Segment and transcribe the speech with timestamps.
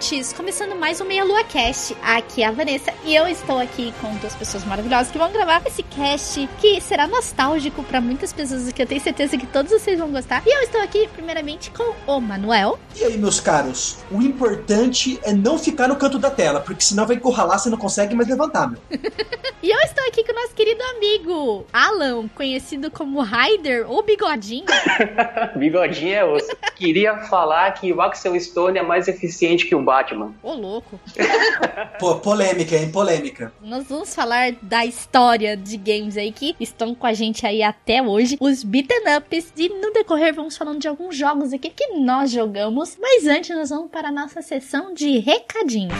[0.00, 1.94] Ouvintes, começando mais um Meia Lua Cast.
[2.02, 5.62] Aqui é a Vanessa e eu estou aqui com duas pessoas maravilhosas que vão gravar
[5.66, 9.98] esse cast que será nostálgico para muitas pessoas que eu tenho certeza que todos vocês
[9.98, 10.42] vão gostar.
[10.46, 12.78] E eu estou aqui primeiramente com o Manuel.
[12.96, 17.06] E aí, meus caros, o importante é não ficar no canto da tela, porque senão
[17.06, 18.80] vai encurralar, você não consegue mais levantar, meu.
[19.62, 24.66] e eu estou aqui com o nosso querido amigo Alan, conhecido como Ryder ou Bigodinho.
[25.56, 26.50] Bigodinho é osso.
[26.74, 30.34] Queria falar que o Axel Stone é mais eficiente que o Batman.
[30.42, 30.98] Ô, louco.
[31.98, 32.90] Pô, polêmica, hein?
[32.90, 33.52] Polêmica.
[33.62, 38.02] Nós vamos falar da história de games aí que estão com a gente aí até
[38.02, 38.36] hoje.
[38.40, 39.52] Os beaten ups.
[39.56, 42.79] E no decorrer vamos falando de alguns jogos aqui que nós jogamos.
[43.00, 45.94] Mas antes nós vamos para a nossa sessão de recadinhos.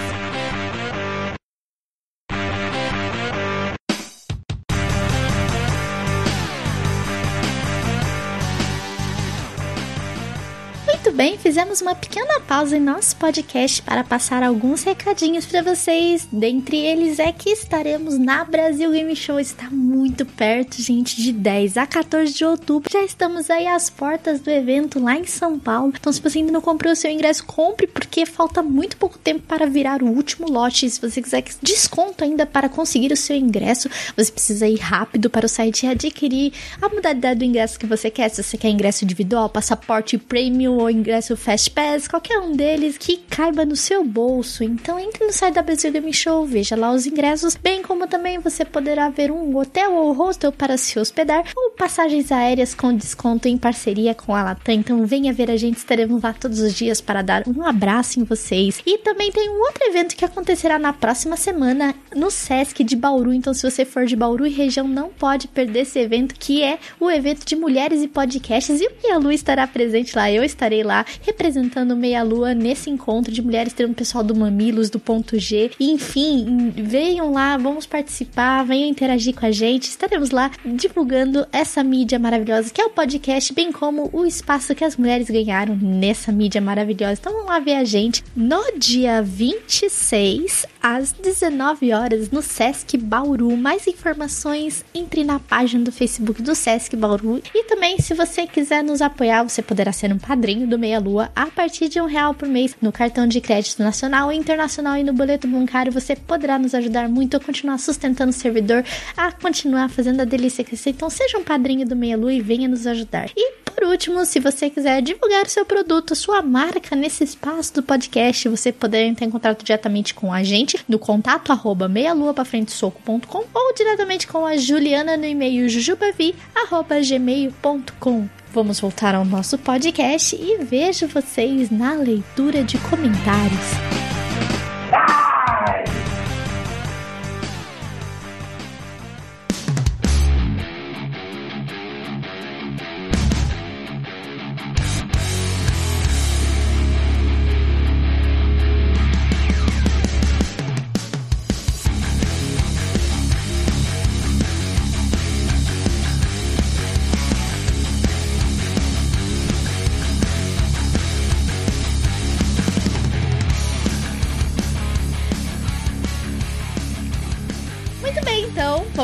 [11.20, 16.26] Bem, fizemos uma pequena pausa em nosso podcast para passar alguns recadinhos para vocês.
[16.32, 19.38] Dentre eles é que estaremos na Brasil Game Show.
[19.38, 22.88] Está muito perto, gente, de 10 a 14 de outubro.
[22.90, 25.92] Já estamos aí às portas do evento lá em São Paulo.
[25.94, 29.42] Então, se você ainda não comprou o seu ingresso, compre, porque falta muito pouco tempo
[29.46, 30.88] para virar o último lote.
[30.88, 35.44] Se você quiser desconto ainda para conseguir o seu ingresso, você precisa ir rápido para
[35.44, 38.30] o site e adquirir a modalidade do ingresso que você quer.
[38.30, 43.18] Se você quer ingresso individual, passaporte premium ou ingresso Fast Pass, qualquer um deles que
[43.28, 44.64] caiba no seu bolso.
[44.64, 48.38] Então entre no site da Brasil Game Show, veja lá os ingressos, bem como também
[48.38, 53.48] você poderá ver um hotel ou hostel para se hospedar ou passagens aéreas com desconto
[53.48, 54.74] em parceria com a Latam.
[54.74, 58.24] Então venha ver a gente, estaremos lá todos os dias para dar um abraço em
[58.24, 58.80] vocês.
[58.86, 63.34] E também tem um outro evento que acontecerá na próxima semana no Sesc de Bauru.
[63.34, 66.78] Então se você for de Bauru e região, não pode perder esse evento que é
[66.98, 68.80] o evento de mulheres e podcasts.
[68.80, 70.82] E o Mia Lu estará presente lá, eu estarei estarei
[71.22, 75.70] representando Meia Lua nesse encontro de mulheres, tendo o pessoal do Mamilos, do Ponto G.
[75.78, 79.84] E, enfim, venham lá, vamos participar, venham interagir com a gente.
[79.84, 84.84] Estaremos lá divulgando essa mídia maravilhosa que é o podcast, bem como o espaço que
[84.84, 87.18] as mulheres ganharam nessa mídia maravilhosa.
[87.20, 93.56] Então vamos lá ver a gente no dia 26 às 19 horas no Sesc Bauru.
[93.56, 97.42] Mais informações entre na página do Facebook do Sesc Bauru.
[97.54, 101.30] E também, se você quiser nos apoiar, você poderá ser um padrinho do Meia Lua
[101.36, 105.04] a partir de um real por mês no cartão de crédito nacional e internacional e
[105.04, 105.92] no boleto bancário.
[105.92, 108.84] Você poderá nos ajudar muito a continuar sustentando o servidor,
[109.16, 110.90] a continuar fazendo a delícia crescer.
[110.90, 113.30] Então, seja um padrinho do Meia Lua e venha nos ajudar.
[113.36, 117.82] E por último, se você quiser divulgar o seu produto, sua marca nesse espaço do
[117.82, 123.74] podcast, você poderá entrar em contato diretamente com a gente no contato arroba meialuapafrentesoco.com ou
[123.74, 128.39] diretamente com a Juliana no e-mail jujubavi.gmail.com.
[128.52, 134.19] Vamos voltar ao nosso podcast e vejo vocês na leitura de comentários.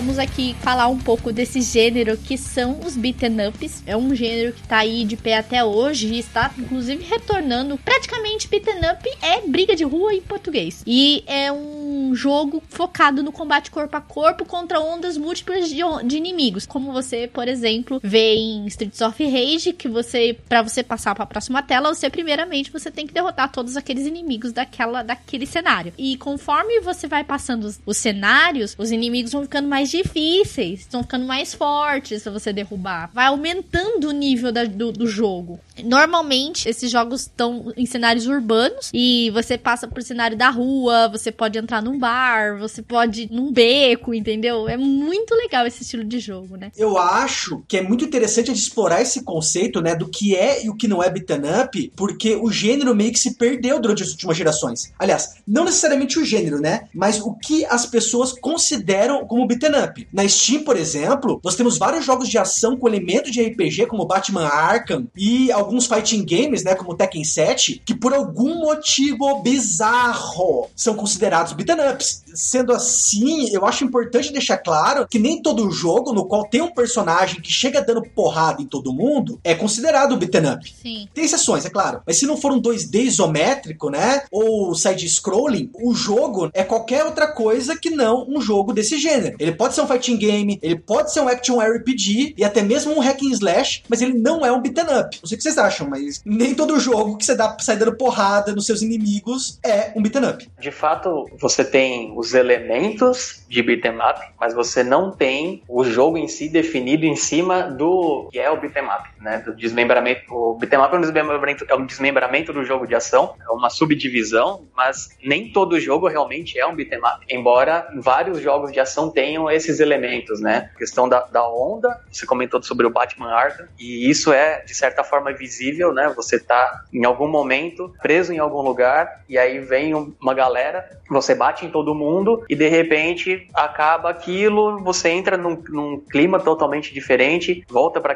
[0.07, 3.83] Vamos aqui falar um pouco desse gênero que são os beaten ups.
[3.85, 7.77] É um gênero que tá aí de pé até hoje e está inclusive retornando.
[7.79, 10.85] Praticamente beaten up é briga de rua em português.
[10.87, 16.17] E é um jogo focado no combate corpo a corpo contra ondas múltiplas de, de
[16.17, 21.17] inimigos, como você, por exemplo, vê em Streets of Rage, que você para você passar
[21.17, 25.47] para a próxima tela, você primeiramente você tem que derrotar todos aqueles inimigos daquela daquele
[25.47, 25.93] cenário.
[25.99, 31.03] E conforme você vai passando os, os cenários, os inimigos vão ficando mais difíceis, vão
[31.03, 33.11] ficando mais fortes pra você derrubar.
[33.13, 35.61] Vai aumentando o nível da, do, do jogo.
[35.85, 41.31] Normalmente, esses jogos estão em cenários urbanos e você passa por cenário da rua, você
[41.31, 44.69] pode entrar num bar, você pode ir num beco, entendeu?
[44.69, 46.73] É muito legal esse estilo de jogo, né?
[46.77, 50.71] Eu acho que é muito interessante gente explorar esse conceito, né, do que é e
[50.71, 54.11] o que não é beat'em up, porque o gênero meio que se perdeu durante as
[54.11, 54.93] últimas gerações.
[54.99, 59.86] Aliás, não necessariamente o gênero, né, mas o que as pessoas consideram como beat'em up.
[60.13, 64.07] Na Steam, por exemplo, nós temos vários jogos de ação com elementos de RPG, como
[64.07, 70.69] Batman Arkham, e alguns fighting games, né, como Tekken 7, que por algum motivo bizarro
[70.75, 72.25] são considerados beat'em ups.
[72.37, 76.73] Sendo assim, eu acho importante deixar claro que nem todo jogo no qual tem um
[76.73, 80.75] personagem que chega dando porrada em todo mundo é considerado beat'em up.
[80.83, 81.09] Sim.
[81.13, 82.03] Tem exceções, é claro.
[82.07, 84.23] Mas se não for um 2D isométrico, né?
[84.31, 89.37] Ou side-scrolling, o jogo é qualquer outra coisa que não um jogo desse gênero.
[89.39, 92.93] Ele pode ser um fighting game, ele pode ser um action RPG e até mesmo
[92.93, 95.19] um hack and slash, mas ele não é um beat'em up.
[95.23, 97.97] Não sei o que vocês acham, mas nem todo jogo que você dá sai dando
[97.97, 100.49] porrada nos seus inimigos é um beat'em up.
[100.61, 106.19] De fato, você tem os elementos de beat'em up, mas você não tem o jogo
[106.19, 109.39] em si definido em cima do que é o beat'em up, né?
[109.39, 110.33] Do desmembramento.
[110.33, 113.69] O beat'em up é um desmembramento, é um desmembramento do jogo de ação, é uma
[113.69, 117.27] subdivisão, mas nem todo jogo realmente é um beat'em up.
[117.29, 120.71] Embora vários jogos de ação tenham esses elementos, né?
[120.73, 124.75] A questão da, da onda, você comentou sobre o Batman Arkham, e isso é, de
[124.75, 126.13] certa forma, visível, né?
[126.15, 131.35] Você tá em algum momento preso em algum lugar, e aí vem uma galera, você
[131.35, 136.95] bate em todo mundo, e de repente acaba aquilo, você entra num, num clima totalmente
[136.95, 138.13] diferente, volta para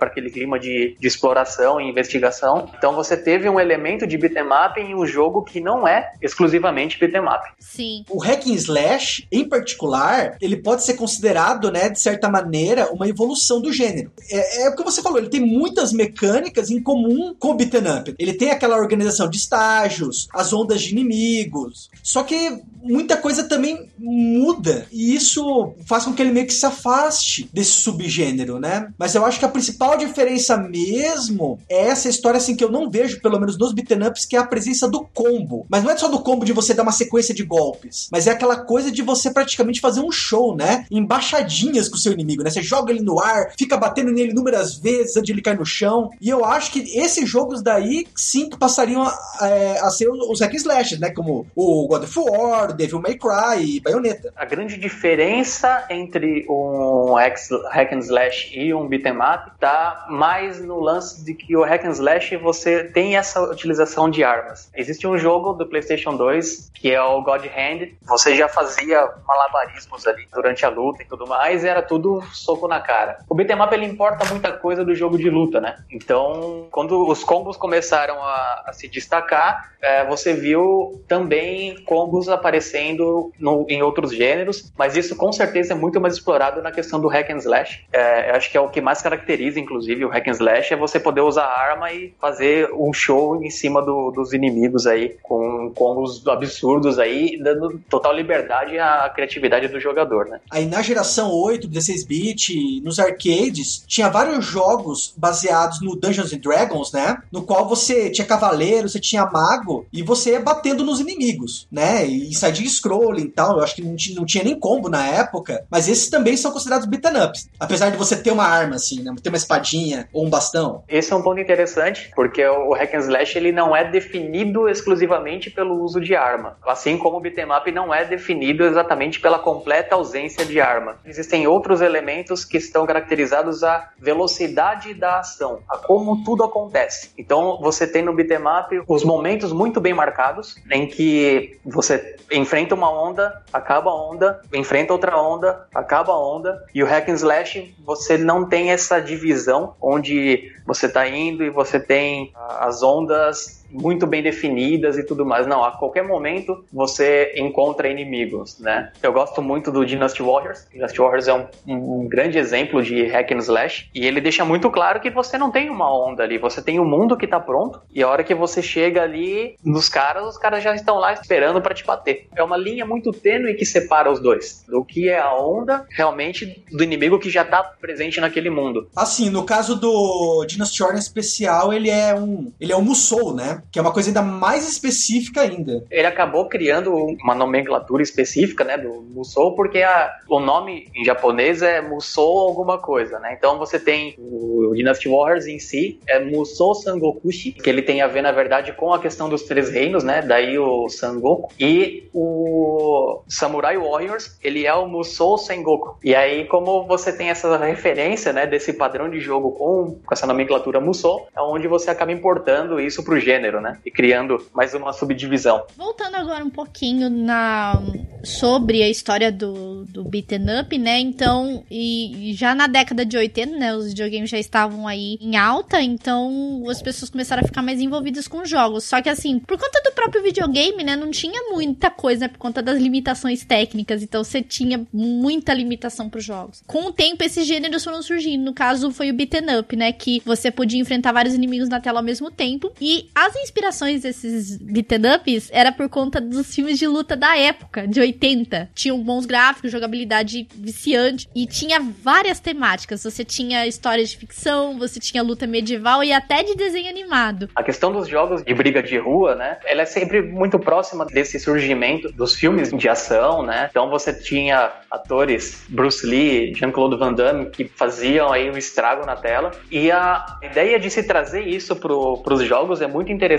[0.00, 2.70] aquele clima de, de exploração e investigação.
[2.76, 6.98] Então você teve um elemento de beat'em up em um jogo que não é exclusivamente
[6.98, 7.42] beat'em up.
[7.58, 8.04] Sim.
[8.10, 13.08] O hack and slash, em particular, ele pode ser considerado, né, de certa maneira, uma
[13.08, 14.12] evolução do gênero.
[14.30, 17.98] É, é o que você falou, ele tem muitas mecânicas em comum com o beat'em
[17.98, 18.14] up.
[18.18, 21.90] Ele tem aquela organização de estágios, as ondas de inimigos.
[22.02, 26.66] Só que muita coisa também muda e isso faz com que ele meio que se
[26.66, 28.88] afaste desse subgênero, né?
[28.98, 32.90] Mas eu acho que a principal diferença mesmo é essa história assim que eu não
[32.90, 35.66] vejo, pelo menos nos beat'em ups, que é a presença do combo.
[35.68, 38.30] Mas não é só do combo de você dar uma sequência de golpes, mas é
[38.30, 40.86] aquela coisa de você praticamente fazer um show, né?
[40.90, 42.50] Embaixadinhas com o seu inimigo, né?
[42.50, 45.66] Você joga ele no ar, fica batendo nele inúmeras vezes antes de ele cair no
[45.66, 46.10] chão.
[46.20, 50.40] E eu acho que esses jogos daí sim que passariam a, a, a ser os
[50.40, 51.10] hack slashes, né?
[51.10, 54.32] Como o God of War, Devil May Cry e Bayonetta.
[54.36, 60.78] A grande diferença entre um hack and slash e um beat'em up tá mais no
[60.78, 64.70] lance de que o hack and slash você tem essa utilização de armas.
[64.72, 67.90] Existe um jogo do PlayStation 2 que é o God Hand.
[68.02, 72.66] Você já fazia malabarismos ali durante a luta e tudo mais, e era tudo soco
[72.66, 73.18] na cara.
[73.28, 75.76] O beat'em up ele importa muita coisa do jogo de luta, né?
[75.88, 83.32] Então, quando os combos começaram a, a se destacar, é, você viu também combos aparecendo
[83.38, 87.06] no, em outros gêneros, mas isso com certeza é muito mais explorado na questão do
[87.06, 87.86] hack and slash.
[87.92, 91.00] É, acho que é o que mais caracteriza, inclusive, o hack and slash, é você
[91.00, 96.26] poder usar arma e fazer um show em cima do, dos inimigos aí, com combos
[96.26, 100.40] absurdos aí, dando total liberdade à criatividade do jogador, né?
[100.50, 106.92] Aí na geração 8, 16-bit, nos arcades, tinha vários jogos baseados no Dungeons and Dragons,
[106.92, 107.18] né?
[107.30, 112.04] No qual você tinha cavaleiro, você tinha mago, e você ia batendo nos inimigos, né?
[112.04, 115.06] E side scrolling e tal, eu acho que não tinha, não tinha nem combo na
[115.06, 117.48] época, mas esses também são considerados beat'em ups.
[117.58, 119.14] Apesar de você ter uma arma, assim, né?
[119.22, 120.84] Ter uma espadinha ou um bastão.
[120.88, 125.50] Esse é um ponto interessante, porque o hack and slash ele não é definido exclusivamente
[125.50, 126.56] pelo uso de arma.
[126.66, 130.96] Assim como o beat'em up não é definido exatamente pela completa ausência de arma.
[131.04, 137.12] Existem outros elementos que estão caracterizados a velocidade da ação, a como tudo acontece.
[137.18, 142.74] Então você tem no beat'em up os momentos muito bem marcados em que você enfrenta
[142.74, 147.14] uma onda, acaba a onda, enfrenta outra onda, acaba a onda, e o hack and
[147.14, 153.61] slash você não tem essa divisão onde você está indo e você tem as ondas
[153.72, 155.46] muito bem definidas e tudo mais.
[155.46, 158.92] Não, a qualquer momento você encontra inimigos, né?
[159.02, 160.66] Eu gosto muito do Dynasty Warriors.
[160.72, 164.70] Dynasty Warriors é um, um, grande exemplo de hack and slash e ele deixa muito
[164.70, 167.80] claro que você não tem uma onda ali, você tem um mundo que tá pronto
[167.92, 171.60] e a hora que você chega ali nos caras, os caras já estão lá esperando
[171.60, 172.28] para te bater.
[172.36, 174.64] É uma linha muito tênue que separa os dois.
[174.68, 178.88] Do que é a onda realmente do inimigo que já tá presente naquele mundo.
[178.94, 183.61] Assim, no caso do Dynasty Warriors especial, ele é um, ele é um Musou, né?
[183.70, 185.84] Que é uma coisa ainda mais específica ainda.
[185.90, 186.92] Ele acabou criando
[187.22, 192.78] uma nomenclatura específica, né, do Musou, porque a, o nome em japonês é Musou alguma
[192.78, 193.34] coisa, né?
[193.36, 198.06] Então você tem o Dynasty Warriors em si, é Musou Sangokushi, que ele tem a
[198.06, 200.22] ver, na verdade, com a questão dos três reinos, né?
[200.22, 201.52] Daí o Sangoku.
[201.58, 205.98] E o Samurai Warriors, ele é o Musou Sengoku.
[206.02, 210.26] E aí, como você tem essa referência, né, desse padrão de jogo com, com essa
[210.26, 213.78] nomenclatura Musou, é onde você acaba importando isso pro gênero, né?
[213.84, 215.64] E criando mais uma subdivisão.
[215.76, 217.80] Voltando agora um pouquinho na
[218.24, 220.98] sobre a história do, do beaten up, né?
[221.00, 225.80] Então, e, já na década de 80, né, os videogames já estavam aí em alta,
[225.80, 228.84] então as pessoas começaram a ficar mais envolvidas com jogos.
[228.84, 232.38] Só que assim, por conta do próprio videogame, né, não tinha muita coisa, né, por
[232.38, 236.62] conta das limitações técnicas, então você tinha muita limitação para os jogos.
[236.66, 238.44] Com o tempo, esses gêneros foram surgindo.
[238.44, 242.00] No caso, foi o beaten up, né, que você podia enfrentar vários inimigos na tela
[242.00, 242.72] ao mesmo tempo.
[242.80, 247.86] E as inspirações desses beaten ups era por conta dos filmes de luta da época,
[247.86, 248.70] de 80.
[248.74, 253.02] Tinham bons gráficos, jogabilidade viciante e tinha várias temáticas.
[253.02, 257.48] Você tinha histórias de ficção, você tinha luta medieval e até de desenho animado.
[257.54, 259.58] A questão dos jogos de briga de rua, né?
[259.64, 263.68] Ela é sempre muito próxima desse surgimento dos filmes de ação, né?
[263.70, 269.16] Então você tinha atores Bruce Lee, Jean-Claude Van Damme que faziam aí um estrago na
[269.16, 273.31] tela e a ideia de se trazer isso para os jogos é muito interessante.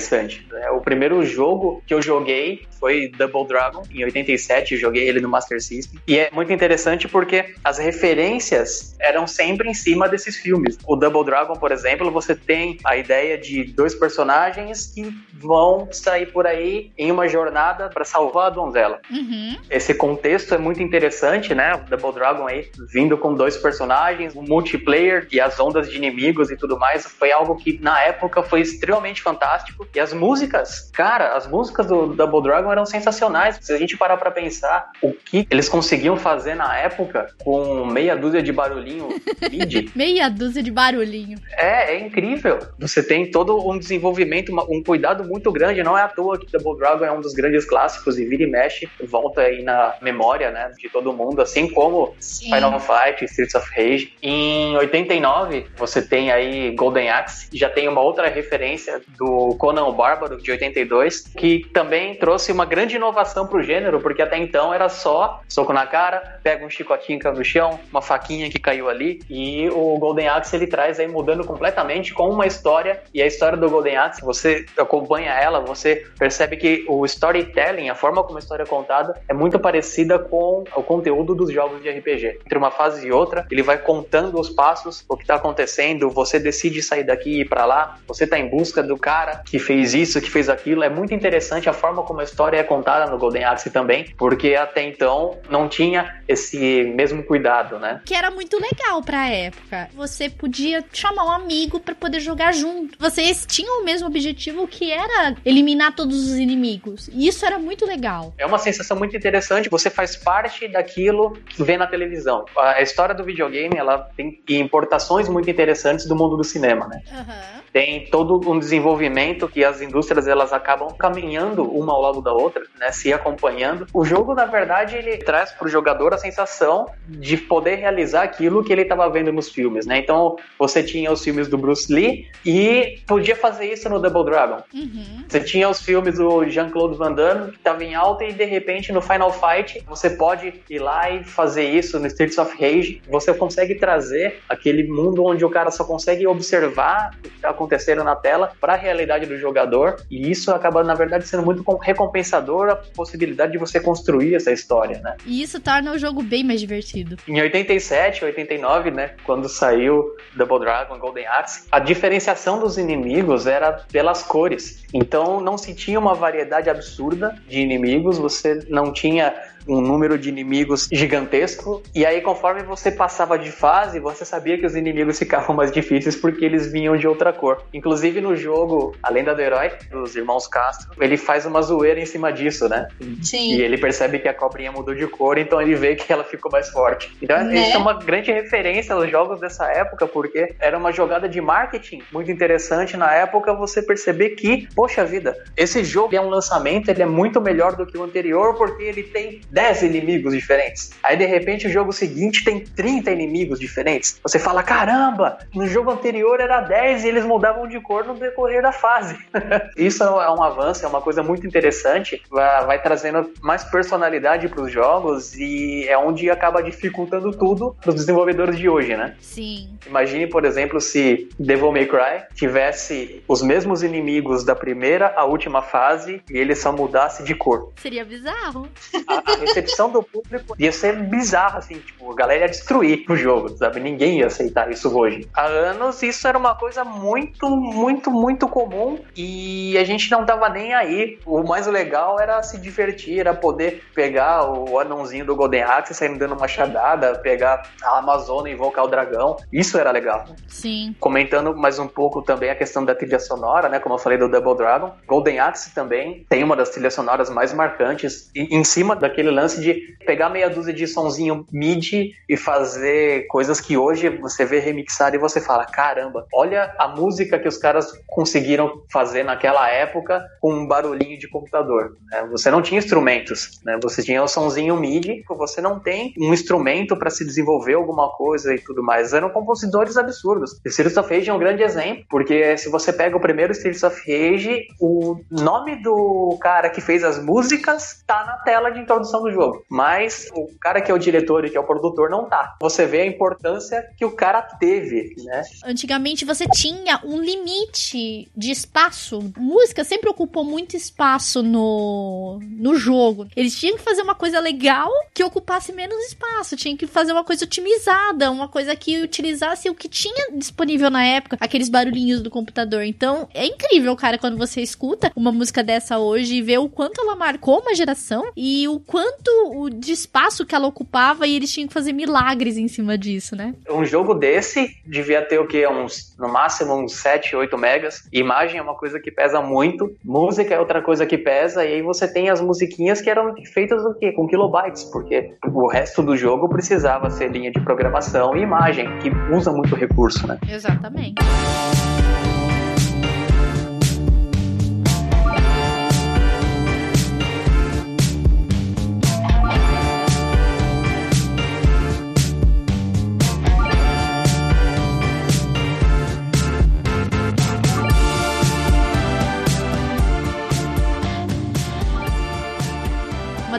[0.51, 0.69] Né?
[0.71, 5.61] O primeiro jogo que eu joguei foi Double Dragon em 87, joguei ele no Master
[5.61, 10.77] System e é muito interessante porque as referências eram sempre em cima desses filmes.
[10.85, 16.31] O Double Dragon, por exemplo, você tem a ideia de dois personagens que vão sair
[16.31, 18.99] por aí em uma jornada para salvar a donzela.
[19.09, 19.57] Uhum.
[19.69, 21.73] Esse contexto é muito interessante, né?
[21.75, 26.51] O Double Dragon aí vindo com dois personagens, o multiplayer e as ondas de inimigos
[26.51, 29.82] e tudo mais, foi algo que na época foi extremamente fantástico.
[29.93, 33.57] E as músicas, cara, as músicas do Double Dragon eram sensacionais.
[33.61, 38.15] Se a gente parar para pensar o que eles conseguiam fazer na época com meia
[38.15, 39.09] dúzia de barulhinho
[39.51, 39.91] MIDI.
[39.95, 41.39] Meia dúzia de barulhinho.
[41.51, 42.59] É, é incrível.
[42.79, 45.83] Você tem todo um desenvolvimento, um cuidado muito grande.
[45.83, 48.47] Não é à toa que Double Dragon é um dos grandes clássicos e vira e
[48.47, 52.53] mexe, volta aí na memória, né, de todo mundo, assim como Sim.
[52.53, 54.13] Final Fight, Streets of Rage.
[54.21, 59.93] Em 89, você tem aí Golden Axe, já tem uma outra referência do Conan o
[59.93, 64.89] Bárbaro de 82, que também trouxe uma grande inovação pro gênero, porque até então era
[64.89, 68.89] só soco na cara, pega um chicotinho que caiu no chão, uma faquinha que caiu
[68.89, 73.25] ali, e o Golden Axe ele traz aí mudando completamente com uma história, e a
[73.25, 78.35] história do Golden Axe, você acompanha ela, você percebe que o storytelling, a forma como
[78.35, 82.39] a história é contada, é muito parecida com o conteúdo dos jogos de RPG.
[82.45, 86.37] Entre uma fase e outra, ele vai contando os passos, o que tá acontecendo, você
[86.37, 89.93] decide sair daqui e ir para lá, você tá em busca do cara que fez
[89.93, 90.83] isso, que fez aquilo.
[90.83, 94.55] É muito interessante a forma como a história é contada no Golden Axe também, porque
[94.55, 98.01] até então não tinha esse mesmo cuidado, né?
[98.03, 99.89] Que era muito legal pra época.
[99.93, 102.97] Você podia chamar um amigo para poder jogar junto.
[102.97, 107.07] Vocês tinham o mesmo objetivo que era eliminar todos os inimigos.
[107.13, 108.33] E isso era muito legal.
[108.39, 109.69] É uma sensação muito interessante.
[109.69, 112.45] Você faz parte daquilo que vê na televisão.
[112.57, 117.03] A história do videogame, ela tem importações muito interessantes do mundo do cinema, né?
[117.11, 117.62] Uhum.
[117.73, 122.61] Tem todo um desenvolvimento que as indústrias elas acabam caminhando uma ao lado da outra,
[122.79, 122.91] né?
[122.91, 123.87] Se acompanhando.
[123.91, 128.63] O jogo, na verdade, ele traz para o jogador a sensação de poder realizar aquilo
[128.63, 129.97] que ele estava vendo nos filmes, né?
[129.97, 134.61] Então, você tinha os filmes do Bruce Lee e podia fazer isso no Double Dragon.
[134.71, 135.23] Uhum.
[135.27, 138.91] Você tinha os filmes do Jean-Claude Van Damme, que estava em alta, e de repente
[138.91, 143.01] no Final Fight você pode ir lá e fazer isso no Streets of Rage.
[143.09, 147.62] Você consegue trazer aquele mundo onde o cara só consegue observar o que está acontecendo
[148.03, 152.69] na tela para a realidade do jogador, e isso acaba, na verdade, sendo muito recompensador
[152.69, 155.15] a possibilidade de você construir essa história, né?
[155.25, 157.17] E isso torna o jogo bem mais divertido.
[157.27, 163.71] Em 87, 89, né, quando saiu Double Dragon, Golden Axe, a diferenciação dos inimigos era
[163.91, 164.83] pelas cores.
[164.93, 169.33] Então não se tinha uma variedade absurda de inimigos, você não tinha
[169.67, 171.81] um número de inimigos gigantesco.
[171.93, 176.15] E aí, conforme você passava de fase, você sabia que os inimigos ficavam mais difíceis
[176.15, 177.63] porque eles vinham de outra cor.
[177.73, 182.05] Inclusive no jogo A Lenda do Herói, dos irmãos Castro, ele faz uma zoeira em
[182.05, 182.87] cima disso, né?
[183.21, 183.55] Sim.
[183.55, 186.51] E ele percebe que a cobrinha mudou de cor, então ele vê que ela ficou
[186.51, 187.15] mais forte.
[187.21, 187.55] Então, Né?
[187.55, 192.01] isso é uma grande referência aos jogos dessa época, porque era uma jogada de marketing
[192.11, 197.01] muito interessante na época você perceber que, poxa vida, esse jogo é um lançamento, ele
[197.01, 200.89] é muito melhor do que o anterior, porque ele tem 10 inimigos diferentes.
[201.03, 204.19] Aí de repente o jogo seguinte tem 30 inimigos diferentes.
[204.23, 208.63] Você fala, caramba, no jogo anterior era 10 e eles mudavam de cor no decorrer
[208.63, 209.15] da fase.
[209.77, 214.61] Isso é um avanço, é uma coisa muito interessante, vai, vai trazendo mais personalidade para
[214.61, 219.15] os jogos e é onde acaba dificultando tudo para os desenvolvedores de hoje, né?
[219.19, 219.77] Sim.
[219.85, 225.61] Imagine, por exemplo, se Devil May Cry tivesse os mesmos inimigos da primeira à última
[225.61, 227.71] fase e ele só mudasse de cor.
[227.75, 228.67] Seria bizarro.
[229.07, 233.15] A, a recepção do público ia ser bizarra, assim, tipo, a galera ia destruir o
[233.15, 233.79] jogo, sabe?
[233.79, 235.27] Ninguém ia aceitar isso hoje.
[235.33, 240.49] Há anos isso era uma coisa muito, muito, muito comum e a gente não tava
[240.49, 241.19] nem aí.
[241.25, 246.19] O mais legal era se divertir, era poder pegar o anãozinho do Golden Axe saindo
[246.19, 249.37] dando uma machadada, pegar a Amazônia e invocar o dragão.
[249.51, 250.25] Isso era legal.
[250.47, 250.95] Sim.
[250.99, 253.79] Comentando mais um pouco também a questão da trilha sonora, né?
[253.79, 254.93] Como eu falei do Double Dragon.
[255.07, 258.29] Golden Axe também tem uma das trilhas sonoras mais marcantes.
[258.35, 263.59] E, em cima daquele lance de pegar meia dúzia de sonzinho MIDI e fazer coisas
[263.59, 267.91] que hoje você vê remixado e você fala: caramba, olha a música que os caras
[268.07, 271.97] conseguiram fazer naquela época com um barulhinho de computador.
[272.11, 272.27] Né?
[272.31, 273.79] Você não tinha instrumentos, né?
[273.81, 278.53] Você tinha o sonzinho MIDI, você não tem um instrumento para se desenvolver alguma coisa
[278.53, 279.13] e tudo mais.
[279.13, 280.59] Eram compositores absurdos.
[280.65, 283.83] E Streets of Rage é um grande exemplo, porque se você pega o primeiro Streets
[283.83, 289.22] of Rage, o nome do cara que fez as músicas tá na tela de introdução
[289.23, 292.25] do jogo, mas o cara que é o diretor e que é o produtor não
[292.25, 292.55] tá.
[292.61, 295.43] Você vê a importância que o cara teve, né?
[295.65, 299.31] Antigamente você tinha um limite de espaço.
[299.37, 303.27] Música sempre ocupou muito espaço no, no jogo.
[303.35, 306.55] Eles tinham que fazer uma coisa legal que ocupasse menos espaço.
[306.55, 311.03] Tinha que fazer uma coisa otimizada, uma coisa que utilizasse o que tinha disponível na
[311.05, 312.83] época, aqueles barulhinhos do computador.
[312.83, 317.01] Então, é incrível, cara, quando você escuta uma música dessa hoje e vê o quanto
[317.01, 319.12] ela marcou uma geração e o quanto
[319.55, 323.35] o de espaço que ela ocupava e eles tinham que fazer milagres em cima disso,
[323.35, 323.53] né?
[323.69, 325.65] Um jogo desse devia ter o que?
[325.67, 328.07] Uns, no máximo uns 7, 8 megas.
[328.11, 331.81] Imagem é uma coisa que pesa muito, música é outra coisa que pesa, e aí
[331.81, 334.11] você tem as musiquinhas que eram feitas o quê?
[334.11, 339.09] Com kilobytes, porque o resto do jogo precisava ser linha de programação e imagem, que
[339.33, 340.39] usa muito recurso, né?
[340.49, 341.15] Exatamente.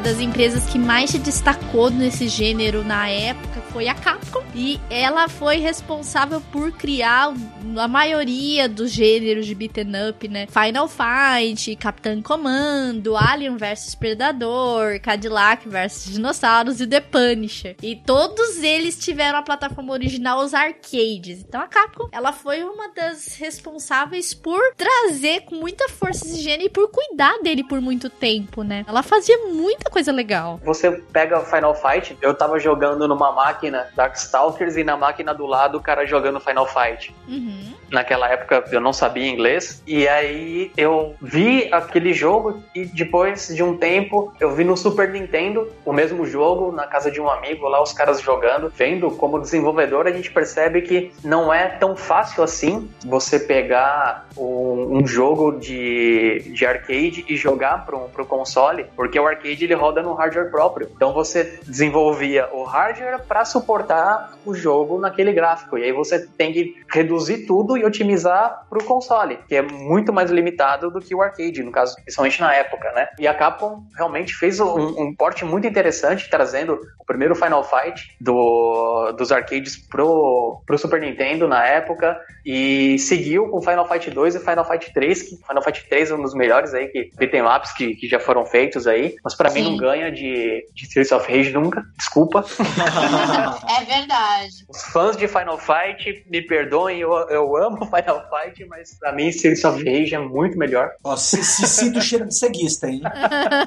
[0.05, 4.45] Das empresas que mais se destacou nesse gênero na época foi a Capcom.
[4.55, 7.35] E ela foi responsável por criar
[7.77, 10.47] a maioria dos gêneros de beaten up, né?
[10.47, 17.75] Final Fight, Capitão Comando, Alien vs Predador, Cadillac vs Dinossauros e The Punisher.
[17.83, 21.41] E todos eles tiveram a plataforma original, os arcades.
[21.41, 26.67] Então a Capcom, ela foi uma das responsáveis por trazer com muita força esse gênero
[26.67, 28.85] e por cuidar dele por muito tempo, né?
[28.87, 30.61] Ela fazia muita coisa legal.
[30.65, 33.64] Você pega Final Fight, eu tava jogando numa máquina
[33.95, 37.15] Darkstalkers e na máquina do lado o cara jogando Final Fight.
[37.29, 37.75] Uhum.
[37.95, 43.63] Naquela época eu não sabia inglês e aí eu vi aquele jogo e depois de
[43.63, 47.69] um tempo eu vi no Super Nintendo o mesmo jogo na casa de um amigo
[47.69, 52.43] lá os caras jogando, vendo como desenvolvedor a gente percebe que não é tão fácil
[52.43, 59.19] assim você pegar um, um jogo de, de arcade e jogar para o console, porque
[59.19, 60.89] o arcade ele roda no hardware próprio.
[60.95, 65.79] Então você desenvolvia o hardware para suportar o jogo naquele gráfico.
[65.79, 70.13] E aí você tem que reduzir tudo e otimizar para o console, que é muito
[70.13, 73.09] mais limitado do que o arcade, no caso, principalmente na época, né?
[73.19, 78.17] E a Capcom realmente fez um, um porte muito interessante, trazendo o primeiro Final Fight
[78.21, 84.35] do, dos arcades pro, pro Super Nintendo na época e seguiu com Final Fight 2
[84.37, 87.43] e Final Fight 3, que Final Fight 3 é um dos melhores aí que beat'em
[87.43, 91.13] ups que, que já foram feitos aí, mas para mim não ganha de, de Streets
[91.13, 92.45] of Rage nunca, desculpa.
[93.81, 94.53] é verdade.
[94.69, 99.29] Os fãs de Final Fight, me perdoem, eu, eu amo Final Fight, mas pra mim
[99.29, 100.91] Streets of Rage é muito melhor.
[101.03, 103.03] Ó, se, se sinto cheiro de ceguista, hein?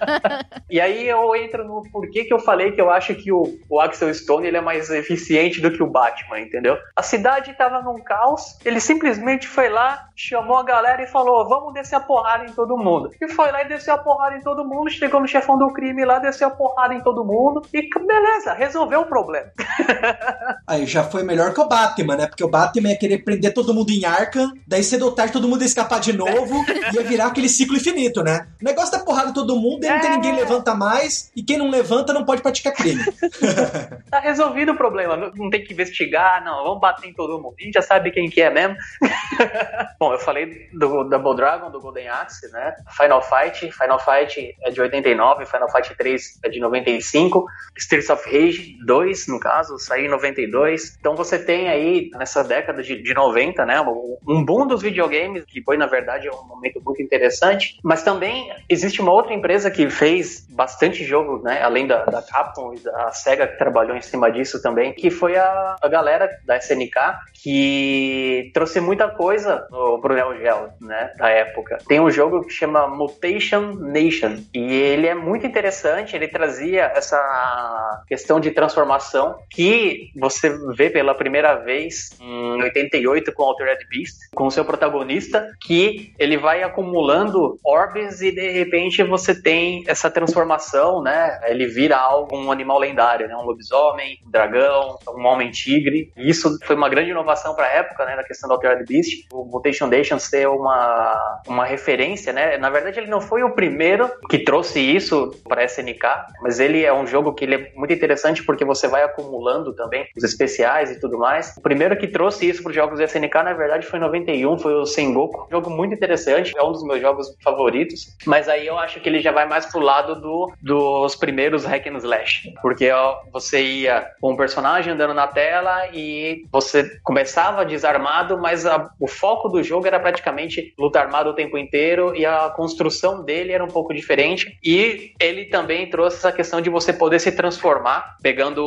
[0.70, 3.80] e aí eu entro no porquê que eu falei que eu acho que o, o
[3.80, 6.78] Axel Stone ele é mais eficiente do que o Batman, entendeu?
[6.96, 11.74] A cidade tava num caos, ele simplesmente foi lá, chamou a galera e falou: vamos
[11.74, 13.12] descer a porrada em todo mundo.
[13.22, 16.06] E foi lá e desceu a porrada em todo mundo, chegou no chefão do crime
[16.06, 19.52] lá, desceu a porrada em todo mundo e beleza, resolveu o problema.
[20.68, 22.28] Aí já foi melhor que o Batman, né?
[22.28, 25.48] Porque o Batman ia querer prender todo mundo em Arkham, daí cedo ou tarde todo
[25.48, 28.48] mundo ia escapar de novo, ia virar aquele ciclo infinito, né?
[28.62, 30.14] O negócio da porrada todo mundo, daí não tem É.
[30.16, 33.04] ninguém levanta mais, e quem não levanta não pode praticar crime.
[34.10, 37.56] Tá resolvido o problema, não, não tem que investigar, não, vamos bater em todo mundo.
[37.60, 38.76] A gente já sabe quem que é mesmo.
[40.00, 42.74] Bom, eu falei do Double Dragon, do Golden Axe, né?
[42.96, 47.46] Final Fight, Final Fight é de 89, Final Fight 3 é de 95,
[47.78, 50.96] Streets of Rage 2, no caso, saiu em 92.
[51.00, 53.77] Então você tem aí, nessa década de, de 90, né?
[53.82, 57.78] Um boom dos videogames, que foi, na verdade, um momento muito interessante.
[57.84, 61.62] Mas também existe uma outra empresa que fez bastante jogo, né?
[61.62, 65.38] Além da, da Capcom e da Sega que trabalhou em cima disso também, que foi
[65.38, 66.96] a, a galera da SNK
[67.34, 71.14] que trouxe muita coisa no, pro Neo Geo, né?
[71.18, 71.78] Da época.
[71.88, 76.16] Tem um jogo que chama Mutation Nation e ele é muito interessante.
[76.16, 83.44] Ele trazia essa questão de transformação que você vê pela primeira vez em 88 com
[83.68, 89.84] Altered Beast, com seu protagonista, que ele vai acumulando orbes e de repente você tem
[89.88, 91.40] essa transformação, né?
[91.46, 93.36] Ele vira algo, um animal lendário, né?
[93.36, 96.12] Um lobisomem, um dragão, um homem-tigre.
[96.16, 98.16] Isso foi uma grande inovação para a época, né?
[98.16, 99.28] Na questão do Altered Beast.
[99.32, 102.58] O Mutation Nation ser uma, uma referência, né?
[102.58, 106.02] Na verdade, ele não foi o primeiro que trouxe isso para SNK,
[106.42, 110.08] mas ele é um jogo que ele é muito interessante porque você vai acumulando também
[110.16, 111.56] os especiais e tudo mais.
[111.58, 114.58] O primeiro que trouxe isso para os jogos da SNK, na verdade, foi em 91,
[114.58, 115.48] foi o Sengoku.
[115.52, 119.20] Jogo muito interessante, é um dos meus jogos favoritos, mas aí eu acho que ele
[119.20, 124.08] já vai mais pro lado do, dos primeiros hack and slash, porque ó, você ia
[124.22, 129.62] com um personagem andando na tela e você começava desarmado, mas a- o foco do
[129.64, 133.94] jogo era praticamente luta armada o tempo inteiro e a construção dele era um pouco
[133.94, 134.58] diferente.
[134.64, 138.66] E ele também trouxe essa questão de você poder se transformar, pegando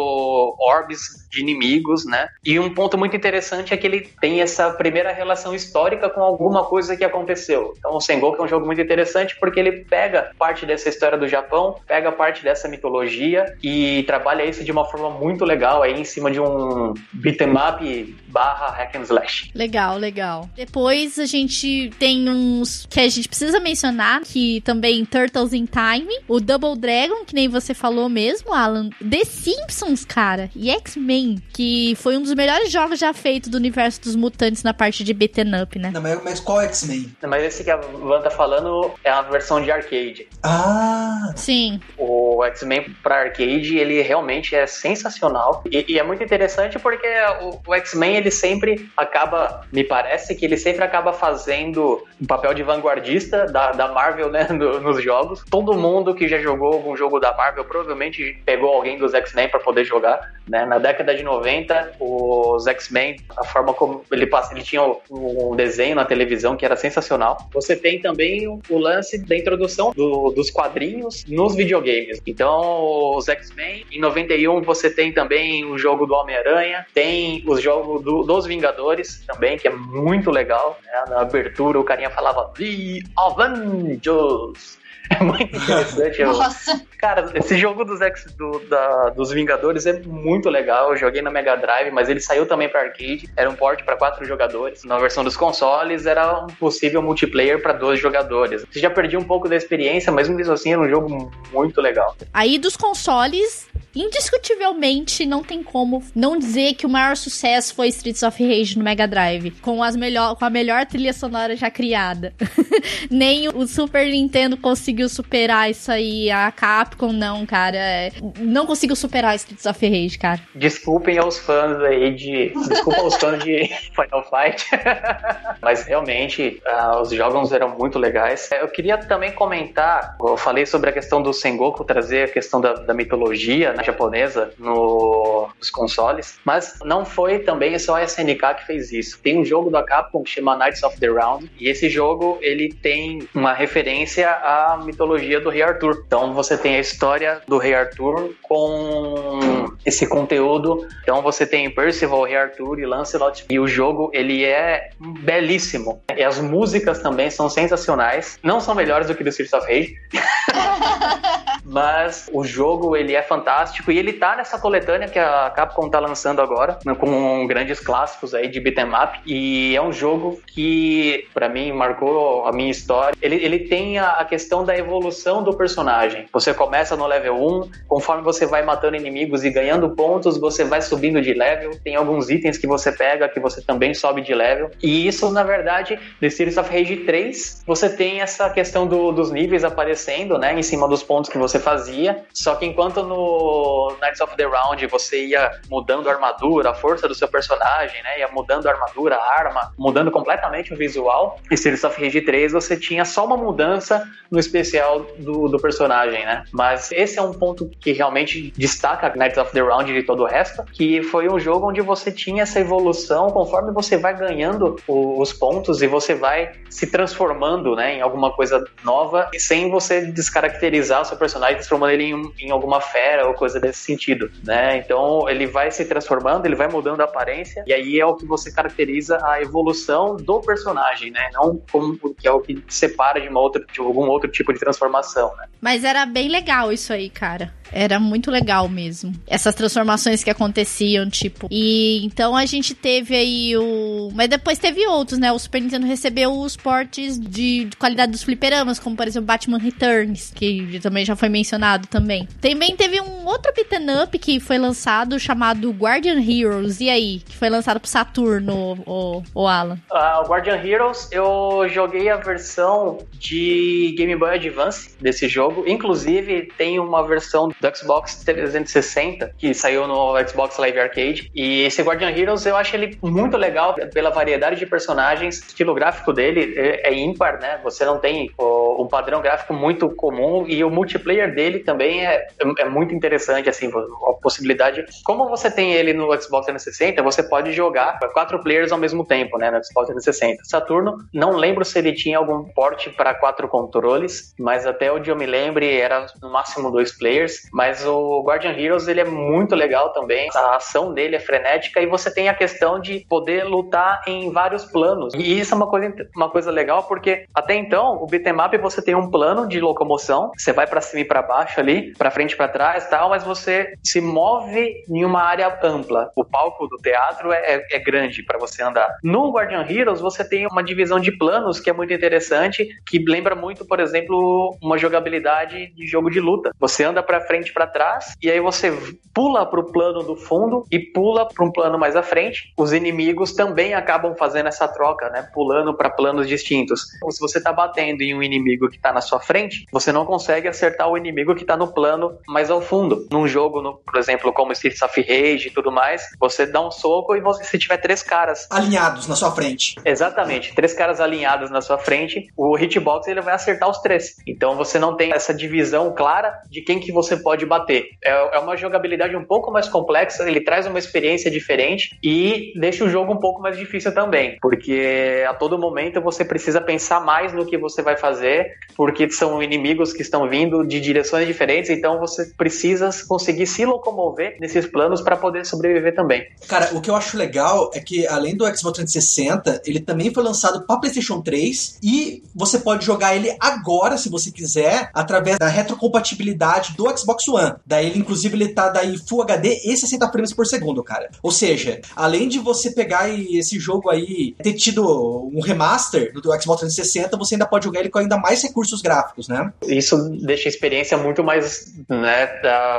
[0.58, 2.28] orbes de inimigos, né?
[2.44, 6.64] E um ponto muito interessante é que ele tem essa primeira relação histórica com alguma
[6.64, 7.74] coisa que aconteceu.
[7.78, 11.28] Então o Sengoku é um jogo muito interessante porque ele pega parte dessa história do
[11.28, 16.04] Japão, pega parte dessa mitologia e trabalha isso de uma forma muito legal aí em
[16.04, 19.50] cima de um beat'em up barra hack and slash.
[19.54, 20.48] Legal, legal.
[20.56, 26.12] Depois a gente tem uns que a gente precisa mencionar, que também Turtles in Time,
[26.28, 31.19] o Double Dragon, que nem você falou mesmo, Alan, The Simpsons, cara, e X-Men,
[31.52, 35.12] que foi um dos melhores jogos já feitos do universo dos mutantes na parte de
[35.12, 35.90] beaten up, né?
[35.92, 37.14] Não, mas, mas qual X-Men?
[37.26, 40.26] Mas esse que a Van tá falando é a versão de arcade.
[40.42, 45.62] Ah, Sim, O X-Men para arcade, ele realmente é sensacional.
[45.70, 47.06] E, e é muito interessante porque
[47.42, 52.52] o, o X-Men, ele sempre acaba, me parece que ele sempre acaba fazendo um papel
[52.54, 55.42] de vanguardista da, da Marvel, né, no- nos jogos.
[55.50, 59.60] Todo mundo que já jogou algum jogo da Marvel provavelmente pegou alguém dos X-Men para
[59.60, 60.64] poder jogar, né?
[60.64, 65.94] Na década de 90, os X-Men, a forma como ele passa, ele tinha um desenho
[65.96, 67.38] na televisão que era sensacional.
[67.52, 72.20] Você tem também o, o lance da introdução do- dos quadrinhos nos videogames.
[72.26, 78.02] Então, os X-Men, em 91 você tem também o jogo do Homem-Aranha, tem os jogos
[78.02, 80.78] do- dos Vingadores também, que é muito legal.
[80.84, 81.04] né?
[81.08, 84.79] Na abertura o carinha falava The Avengers.
[85.10, 86.20] É muito interessante.
[86.20, 90.90] eu- Nossa, Cara, esse jogo dos, X, do- da- dos Vingadores é muito legal.
[90.90, 93.28] Eu joguei na Mega Drive, mas ele saiu também para arcade.
[93.36, 94.84] Era um port para quatro jogadores.
[94.84, 98.64] Na versão dos consoles, era um possível multiplayer para dois jogadores.
[98.70, 102.14] Você já perdi um pouco da experiência, mas mesmo assim era um jogo muito legal.
[102.34, 108.22] Aí dos consoles, indiscutivelmente não tem como não dizer que o maior sucesso foi Streets
[108.22, 112.32] of Rage no Mega Drive, com, as melhor, com a melhor trilha sonora já criada.
[113.10, 117.76] Nem o Super Nintendo conseguiu superar isso aí, a Capcom não, cara.
[117.76, 120.40] É, Não conseguiu superar Streets of Rage, cara.
[120.54, 122.52] Desculpem aos fãs aí de.
[122.68, 124.66] Desculpa aos fãs de Final Fight.
[125.60, 128.48] Mas realmente, ah, os jogos eram muito legais.
[128.52, 132.74] Eu queria também comentar, eu falei sobre a questão do Sengoku trazer a questão da,
[132.74, 138.66] da mitologia né, japonesa no- nos consoles, mas não foi também só a SNK que
[138.66, 139.18] fez isso.
[139.22, 142.72] Tem um jogo da Capcom que chama Knights of the Round, e esse jogo ele
[142.72, 146.02] tem uma referência à mitologia do Rei Arthur.
[146.06, 149.40] Então você tem a história do Rei Arthur com
[149.84, 150.86] esse conteúdo.
[151.02, 153.44] Então você tem Percival, Rei Arthur e Lancelot.
[153.48, 156.02] E o jogo ele é belíssimo.
[156.16, 158.38] E as músicas também são sensacionais.
[158.42, 159.94] Não são melhores do que do Streets of Rage,
[161.70, 166.00] mas o jogo ele é fantástico e ele tá nessa coletânea que a Capcom tá
[166.00, 171.28] lançando agora, né, com grandes clássicos aí de beat'em up e é um jogo que
[171.32, 173.16] para mim marcou a minha história.
[173.22, 176.26] Ele, ele tem a, a questão da evolução do personagem.
[176.32, 180.82] Você começa no level 1, conforme você vai matando inimigos e ganhando pontos, você vai
[180.82, 181.70] subindo de level.
[181.84, 184.70] Tem alguns itens que você pega que você também sobe de level.
[184.82, 189.30] E isso, na verdade, The Series of Rage 3, você tem essa questão do, dos
[189.30, 192.24] níveis aparecendo, né, em cima dos pontos que você fazia.
[192.32, 197.06] Só que enquanto no Knights of the Round você ia mudando a armadura, a força
[197.06, 201.56] do seu personagem, né, ia mudando a armadura, a arma, mudando completamente o visual, em
[201.56, 206.44] Series of Rage 3 você tinha só uma mudança no especial do, do personagem, né.
[206.52, 210.26] Mas esse é um ponto que realmente destaca Knights of the Round de todo o
[210.26, 215.32] resto, que foi um jogo onde você tinha essa evolução conforme você vai ganhando os
[215.32, 221.04] pontos e você vai se transformando, né, em alguma coisa nova, sem você descaracterizar o
[221.04, 224.78] seu personagem, transformando ele em, em alguma fera ou coisa desse sentido, né?
[224.78, 228.26] Então ele vai se transformando, ele vai mudando a aparência e aí é o que
[228.26, 231.30] você caracteriza a evolução do personagem, né?
[231.32, 234.58] Não como que é o que separa de uma outra, de algum outro tipo de
[234.58, 235.46] transformação, né?
[235.60, 237.52] Mas era bem legal isso aí, cara.
[237.72, 239.12] Era muito legal mesmo.
[239.26, 241.46] Essas transformações que aconteciam, tipo.
[241.50, 244.10] E então a gente teve aí o.
[244.12, 245.30] Mas depois teve outros, né?
[245.30, 249.58] O Super Nintendo recebeu os portes de, de qualidade dos fliperamas, como por exemplo Batman
[249.58, 252.28] Returns, que também já foi mencionado também.
[252.40, 256.80] Também teve um outro beat'em up que foi lançado chamado Guardian Heroes.
[256.80, 257.20] E aí?
[257.20, 259.78] Que foi lançado pro Saturno, o, o Alan.
[259.90, 265.64] Uh, o Guardian Heroes, eu joguei a versão de Game Boy Advance desse jogo.
[265.66, 271.30] Inclusive, tem uma versão do Xbox 360, que saiu no Xbox Live Arcade.
[271.34, 275.74] E esse Guardian Heroes eu acho ele muito legal pela variedade de personagens, o estilo
[275.74, 277.60] gráfico dele é, é ímpar, né?
[277.62, 282.26] Você não tem um padrão gráfico muito comum e o multiplayer dele também é,
[282.58, 284.84] é muito interessante, assim, a possibilidade.
[285.04, 289.38] Como você tem ele no Xbox 360, você pode jogar quatro players ao mesmo tempo,
[289.38, 289.50] né?
[289.50, 290.44] No Xbox 360.
[290.44, 295.16] Saturno, não lembro se ele tinha algum porte para quatro controles, mas até onde eu
[295.16, 297.42] me lembre era no máximo dois players.
[297.52, 300.28] Mas o Guardian Heroes ele é muito legal também.
[300.34, 304.64] A ação dele é frenética e você tem a questão de poder lutar em vários
[304.64, 305.14] planos.
[305.14, 308.94] E isso é uma coisa, uma coisa legal porque até então o beat'em você tem
[308.94, 312.86] um plano de locomoção, você vai para cima para baixo ali, para frente para trás,
[312.88, 316.08] tal, mas você se move em uma área ampla.
[316.14, 318.88] O palco do teatro é, é, é grande para você andar.
[319.02, 323.34] No Guardian Heroes você tem uma divisão de planos que é muito interessante, que lembra
[323.34, 326.52] muito, por exemplo, uma jogabilidade de jogo de luta.
[326.60, 328.72] Você anda para frente para trás, e aí você
[329.12, 332.52] pula para o plano do fundo e pula para um plano mais à frente.
[332.56, 335.28] Os inimigos também acabam fazendo essa troca, né?
[335.34, 336.94] Pulando para planos distintos.
[336.94, 340.06] Então, se você está batendo em um inimigo que está na sua frente, você não
[340.06, 343.06] consegue acertar o inimigo que está no plano mais ao fundo.
[343.10, 346.70] Num jogo, no, por exemplo, como Streets of Rage e tudo mais, você dá um
[346.70, 349.76] soco e você, se tiver três caras alinhados na sua frente.
[349.84, 354.16] Exatamente, três caras alinhados na sua frente, o hitbox ele vai acertar os três.
[354.26, 357.88] Então você não tem essa divisão clara de quem que você pode bater.
[358.02, 362.84] É, é uma jogabilidade um pouco mais complexa, ele traz uma experiência diferente e deixa
[362.84, 367.32] o jogo um pouco mais difícil também, porque a todo momento você precisa pensar mais
[367.32, 371.98] no que você vai fazer, porque são inimigos que estão vindo de direções diferentes, então
[371.98, 376.26] você precisa conseguir se locomover nesses planos para poder sobreviver também.
[376.48, 380.22] Cara, o que eu acho legal é que além do Xbox 360, ele também foi
[380.22, 385.48] lançado para PlayStation 3 e você pode jogar ele agora, se você quiser, através da
[385.48, 387.54] retrocompatibilidade do Xbox One.
[387.64, 391.08] Daí ele, inclusive, ele tá daí Full HD e 60 frames por segundo, cara.
[391.22, 394.84] Ou seja, além de você pegar esse jogo aí, ter tido
[395.32, 399.28] um remaster do Xbox 360, você ainda pode jogar ele com ainda mais recursos gráficos,
[399.28, 399.52] né?
[399.66, 402.28] Isso deixa a experiência muito mais né,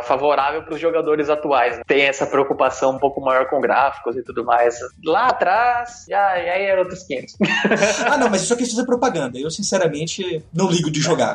[0.03, 1.79] favorável para os jogadores atuais.
[1.87, 4.79] Tem essa preocupação um pouco maior com gráficos e tudo mais.
[5.05, 7.37] Lá atrás, já, já era outros 500.
[8.05, 9.39] ah, não, mas isso aqui é fazer propaganda.
[9.39, 11.33] Eu, sinceramente, não ligo de jogar.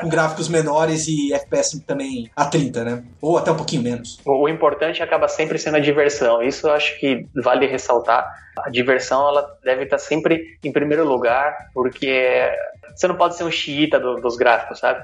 [0.00, 3.04] com gráficos menores e FPS também a 30, né?
[3.20, 4.18] Ou até um pouquinho menos.
[4.24, 6.42] O, o importante acaba sempre sendo a diversão.
[6.42, 8.26] Isso eu acho que vale ressaltar.
[8.58, 12.50] A diversão ela deve estar sempre em primeiro lugar, porque
[12.94, 15.02] você não pode ser um xiita do, dos gráficos, sabe?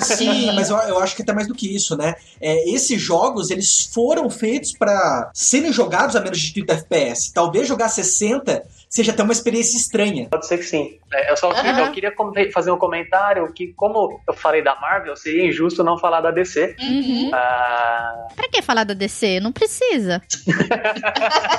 [0.00, 2.14] Sim, mas eu, eu, acho que até mais do que isso, né?
[2.40, 7.32] É, esses jogos, eles foram feitos para serem jogados a menos de 30 FPS.
[7.32, 10.28] Talvez jogar 60 seja até uma experiência estranha.
[10.30, 10.98] Pode ser que sim.
[11.12, 11.86] É, eu só Aham.
[11.86, 12.12] eu queria
[12.52, 16.74] fazer um comentário que, como eu falei da Marvel, seria injusto não falar da DC.
[16.80, 17.30] Uhum.
[17.32, 19.38] Ah, Pra que falar da DC?
[19.38, 20.20] Não precisa.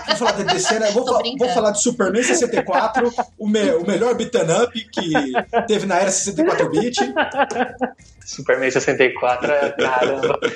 [0.08, 0.92] Vou falar de DC, né?
[0.92, 5.14] Vou, fa- vou falar de Superman 64, o, me- o melhor beat'em up que
[5.66, 7.00] teve na era 64-bit.
[8.26, 10.40] Superman 64, é- caramba.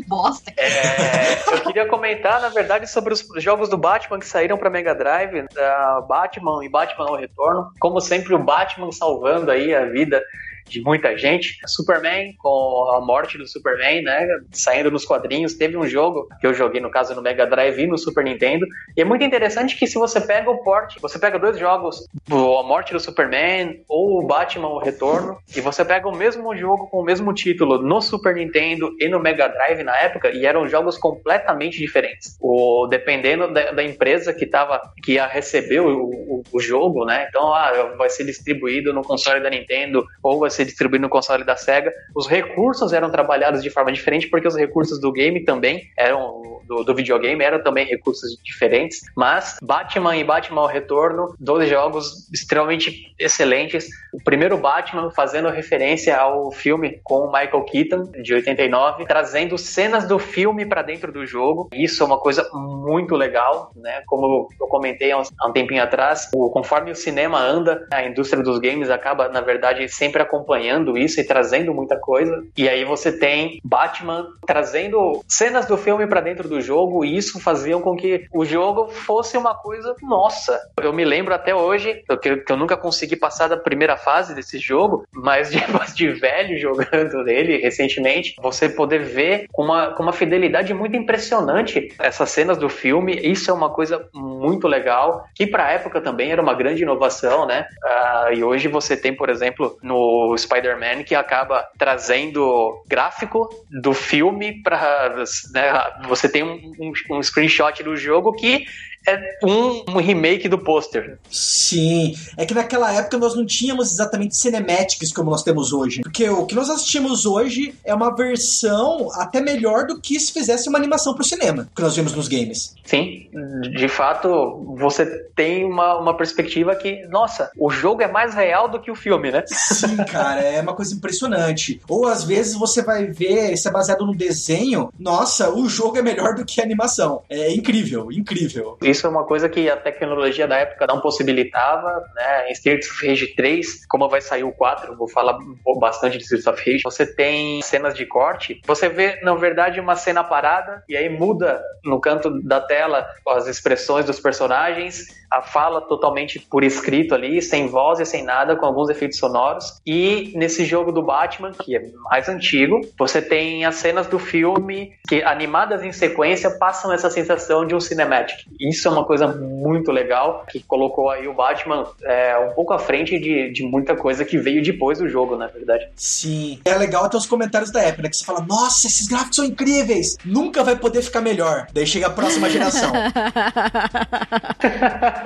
[0.00, 0.52] que bosta.
[0.56, 4.94] É, eu queria comentar, na verdade, sobre os jogos do Batman que saíram para Mega
[4.94, 7.70] Drive, da Batman e Batman ao Retorno.
[7.78, 10.22] Como sempre, o Batman salvando aí a vida
[10.68, 11.58] de muita gente.
[11.66, 14.26] Superman, com a morte do Superman, né?
[14.52, 15.54] Saindo nos quadrinhos.
[15.54, 18.66] Teve um jogo que eu joguei, no caso, no Mega Drive e no Super Nintendo.
[18.96, 22.62] E é muito interessante que se você pega o porte, você pega dois jogos, A
[22.62, 27.00] Morte do Superman ou o Batman o Retorno, e você pega o mesmo jogo com
[27.00, 30.96] o mesmo título no Super Nintendo e no Mega Drive na época, e eram jogos
[30.98, 32.36] completamente diferentes.
[32.40, 37.26] O, dependendo da, da empresa que tava, que ia receber o, o, o jogo, né?
[37.28, 41.44] Então, ah, vai ser distribuído no console da Nintendo ou vai ser distribuído no console
[41.44, 41.92] da Sega.
[42.14, 46.84] Os recursos eram trabalhados de forma diferente, porque os recursos do game também eram do,
[46.84, 53.14] do videogame eram também recursos diferentes, mas Batman e Batman ao Retorno, dois jogos extremamente
[53.18, 53.88] excelentes.
[54.12, 60.18] O primeiro Batman fazendo referência ao filme com Michael Keaton de 89, trazendo cenas do
[60.18, 61.68] filme para dentro do jogo.
[61.72, 64.02] Isso é uma coisa muito legal, né?
[64.06, 68.04] Como eu comentei há um, há um tempinho atrás, o, conforme o cinema anda, a
[68.04, 72.44] indústria dos games acaba, na verdade, sempre acompanhando isso e trazendo muita coisa.
[72.56, 77.40] E aí você tem Batman trazendo cenas do filme para dentro do jogo e isso
[77.40, 80.58] fazia com que o jogo fosse uma coisa nossa.
[80.80, 84.58] Eu me lembro até hoje que, que eu nunca consegui passar da primeira fase desse
[84.58, 90.12] jogo, mas depois de velho jogando ele recentemente, você poder ver com uma, com uma
[90.12, 95.72] fidelidade muito impressionante essas cenas do filme, isso é uma coisa muito legal, que pra
[95.72, 97.66] época também era uma grande inovação, né?
[97.84, 104.62] Ah, e hoje você tem, por exemplo, no Spider-Man que acaba trazendo gráfico do filme
[104.62, 108.66] para né, você tem um, um, screenshot do jogo que
[109.06, 111.18] é um, um remake do pôster.
[111.30, 116.02] Sim, é que naquela época nós não tínhamos exatamente cinematics como nós temos hoje.
[116.02, 120.68] Porque o que nós assistimos hoje é uma versão até melhor do que se fizesse
[120.68, 122.74] uma animação pro cinema, que nós vimos nos games.
[122.84, 123.28] Sim,
[123.76, 124.28] de fato,
[124.76, 128.94] você tem uma, uma perspectiva que, nossa, o jogo é mais real do que o
[128.94, 129.42] filme, né?
[129.46, 131.80] Sim, cara, é uma coisa impressionante.
[131.88, 136.02] Ou às vezes você vai ver, isso é baseado no desenho, nossa, o jogo é
[136.02, 137.22] melhor do que a animação.
[137.28, 138.76] É incrível, incrível.
[138.82, 142.48] Isso é uma coisa que a tecnologia da época não possibilitava, né?
[142.48, 145.38] Em Streets of Rage 3, como vai sair o 4, vou falar
[145.80, 149.96] bastante de Streets of Rage, você tem cenas de corte, você vê, na verdade, uma
[149.96, 155.80] cena parada, e aí muda no canto da tela as expressões dos personagens, a fala
[155.80, 159.80] totalmente por escrito ali, sem voz e sem nada, com alguns efeitos sonoros.
[159.84, 164.92] E nesse jogo do Batman, que é mais antigo, você tem as cenas do filme
[165.08, 168.38] que, animadas em sequência, passam essa sensação de um cinematic.
[168.60, 172.78] Isso é uma coisa muito legal, que colocou aí o Batman é, um pouco à
[172.78, 175.88] frente de, de muita coisa que veio depois do jogo, na verdade.
[175.96, 176.60] Sim.
[176.64, 178.08] É legal até os comentários da época, né?
[178.08, 180.16] Que você fala, nossa, esses gráficos são incríveis!
[180.24, 181.66] Nunca vai poder ficar melhor.
[181.72, 182.92] Daí chega a próxima geração.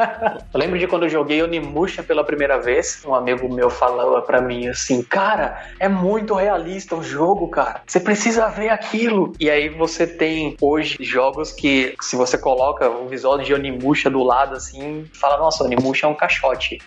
[0.53, 4.41] Eu lembro de quando eu joguei Onimusha pela primeira vez, um amigo meu falava pra
[4.41, 7.83] mim assim, cara, é muito realista o jogo, cara.
[7.87, 9.33] Você precisa ver aquilo.
[9.39, 14.23] E aí você tem hoje jogos que, se você coloca o visual de Onimusha do
[14.23, 16.79] lado assim, fala, nossa, Onimusha é um caixote.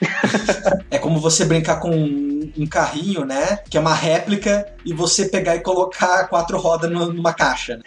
[0.90, 3.60] é como você brincar com um carrinho, né?
[3.70, 7.78] Que é uma réplica, e você pegar e colocar quatro rodas numa caixa.
[7.78, 7.84] Né?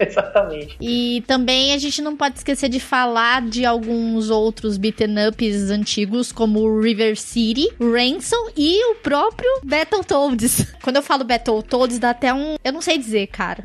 [0.00, 0.76] Exatamente.
[0.80, 6.30] E também a gente não pode esquecer de falar de alguns outros beaten ups antigos,
[6.30, 10.64] como River City, Ransom e o próprio Battletoads.
[10.82, 12.54] Quando eu falo Battletoads, dá até um.
[12.62, 13.64] Eu não sei dizer, cara.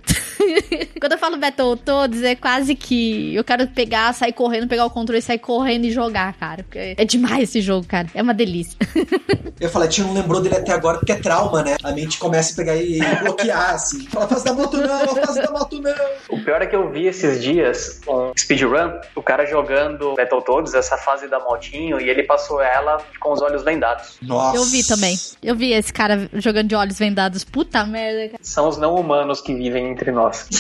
[0.99, 5.21] Quando eu falo Battletoads, é quase que eu quero pegar, sair correndo, pegar o controle,
[5.21, 6.65] sair correndo e jogar, cara.
[6.73, 8.07] É demais esse jogo, cara.
[8.15, 8.77] É uma delícia.
[9.57, 11.77] Eu falei, tinha não lembrou dele até agora porque é trauma, né?
[11.81, 14.05] A mente começa a pegar e bloquear, assim.
[14.07, 15.93] Fala, fase da moto não, fase da moto não.
[16.29, 20.97] O pior é que eu vi esses dias um speedrun, o cara jogando Battletoads, essa
[20.97, 24.17] fase da motinho, e ele passou ela com os olhos vendados.
[24.21, 24.57] Nossa.
[24.57, 25.17] Eu vi também.
[25.43, 27.43] Eu vi esse cara jogando de olhos vendados.
[27.43, 28.39] Puta merda, cara.
[28.41, 30.47] São os não humanos que vivem entre nós.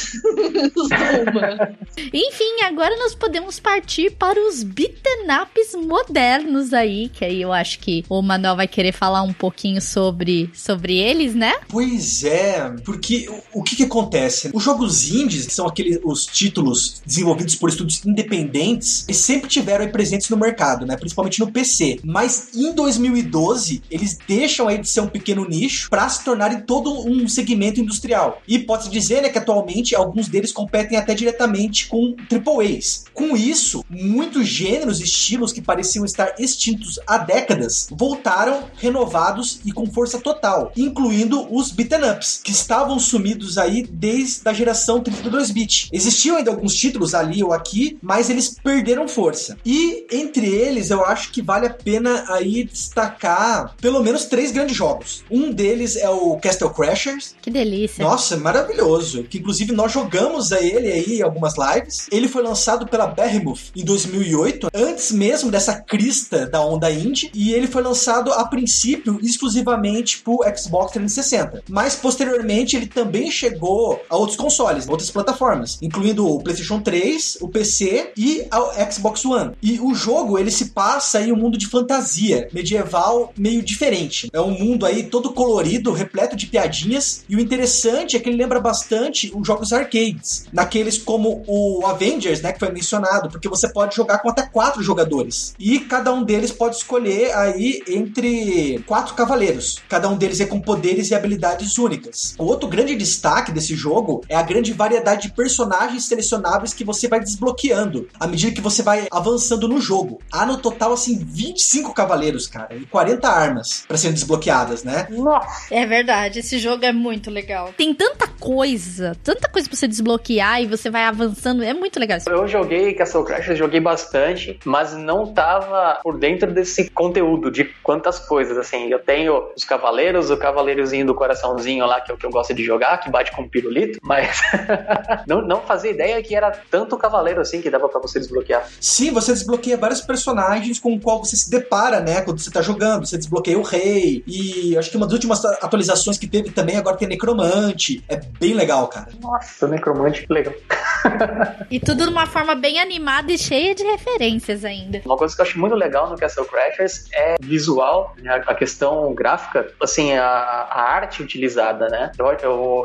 [2.13, 7.79] Enfim, agora nós podemos partir para os beaten ups modernos aí, que aí eu acho
[7.79, 11.53] que o Manuel vai querer falar um pouquinho sobre, sobre eles, né?
[11.67, 14.51] Pois é, porque o, o que, que acontece?
[14.53, 19.85] Os jogos indies, que são aqueles os títulos desenvolvidos por estúdios independentes, eles sempre tiveram
[19.85, 20.95] aí presentes no mercado, né?
[20.97, 21.99] Principalmente no PC.
[22.03, 27.07] Mas em 2012, eles deixam aí de ser um pequeno nicho para se tornarem todo
[27.07, 28.41] um segmento industrial.
[28.47, 33.05] E pode-se dizer, né, que atualmente alguns deles competem até diretamente com AAAs.
[33.13, 39.71] Com isso, muitos gêneros e estilos que pareciam estar extintos há décadas voltaram renovados e
[39.71, 45.89] com força total, incluindo os beaten ups, que estavam sumidos aí desde a geração 32-bit.
[45.91, 49.34] Existiam ainda alguns títulos ali ou aqui, mas eles perderam força.
[49.65, 54.75] E entre eles, eu acho que vale a pena aí destacar pelo menos três grandes
[54.75, 55.23] jogos.
[55.29, 57.35] Um deles é o Castle Crashers.
[57.41, 58.03] Que delícia.
[58.03, 59.23] Nossa, maravilhoso.
[59.23, 62.07] Que inclusive nós jogamos a ele aí em algumas lives.
[62.11, 67.53] Ele foi lançado pela Behemoth em 2008, antes mesmo dessa crista da onda indie, e
[67.53, 71.63] ele foi lançado a princípio exclusivamente pro Xbox 360.
[71.69, 77.47] Mas posteriormente ele também chegou a outros consoles, outras plataformas, incluindo o PlayStation 3, o
[77.47, 79.24] PC e o Xbox
[79.61, 84.29] E o jogo ele se passa em um mundo de fantasia medieval meio diferente.
[84.31, 88.37] É um mundo aí todo colorido, repleto de piadinhas, e o interessante é que ele
[88.37, 93.67] lembra bastante os jogos arcades, naqueles como o Avengers, né, que foi mencionado, porque você
[93.71, 95.53] pode jogar com até quatro jogadores.
[95.59, 99.79] E cada um deles pode escolher aí entre quatro cavaleiros.
[99.89, 102.35] Cada um deles é com poderes e habilidades únicas.
[102.37, 107.07] O outro grande destaque desse jogo é a grande variedade de personagens selecionáveis que você
[107.07, 110.19] vai desbloqueando à medida que você vai avançando no jogo.
[110.31, 115.07] Há no total assim 25 cavaleiros, cara, e 40 armas para serem desbloqueadas, né?
[115.09, 115.73] Nossa.
[115.73, 117.73] É verdade, esse jogo é muito legal.
[117.77, 122.19] Tem tanta coisa, tanta coisa pra você desbloquear e você vai avançando, é muito legal.
[122.27, 128.19] Eu joguei Castle Crashers, joguei bastante, mas não tava por dentro desse conteúdo, de quantas
[128.19, 128.89] coisas, assim.
[128.89, 132.53] Eu tenho os cavaleiros, o cavaleirozinho do coraçãozinho lá, que é o que eu gosto
[132.53, 134.41] de jogar, que bate com um pirulito, mas
[135.27, 138.67] não, não fazia ideia que era tanto cavaleiro assim que dava para você desbloquear.
[138.79, 142.61] Sim, você desbloqueia vários personagens com o qual você se depara, né, quando você tá
[142.61, 143.05] jogando.
[143.05, 146.97] Você desbloqueia o rei, e acho que uma das últimas atualizações que teve também agora
[146.97, 148.03] tem Necromante.
[148.07, 149.09] É bem legal, cara.
[149.21, 150.53] Nossa, Necromante, legal.
[151.69, 155.01] e tudo de uma forma bem animada e cheia de referências ainda.
[155.05, 159.13] Uma coisa que eu acho muito legal no Castle Crashers é visual, né, a questão
[159.13, 162.11] gráfica, assim, a, a arte utilizada, né?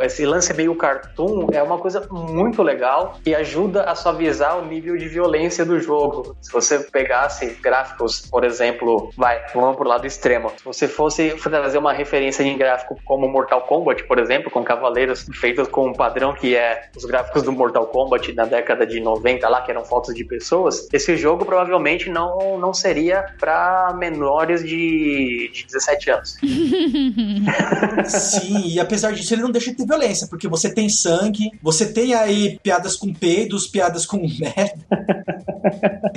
[0.02, 4.96] Esse lance meio cartoon é uma coisa muito legal e ajuda a suavizar o nível
[4.96, 6.36] de violência do jogo.
[6.40, 10.50] Se você pegasse gráficos, por exemplo, vai, vamos pro lado extremo.
[10.56, 15.26] Se você fosse trazer uma referência em gráfico como Mortal Kombat, por exemplo, com cavaleiros
[15.34, 19.48] feitos com um padrão que é os gráficos do Mortal Kombat na década de 90
[19.48, 25.50] lá, que eram fotos de pessoas, esse jogo provavelmente não, não seria para menores de,
[25.52, 26.36] de 17 anos.
[28.06, 31.92] Sim, e apesar disso ele não deixa de ter violência, porque você tem sangue, você
[31.92, 34.80] tem aí piadas com peidos, piadas com merda.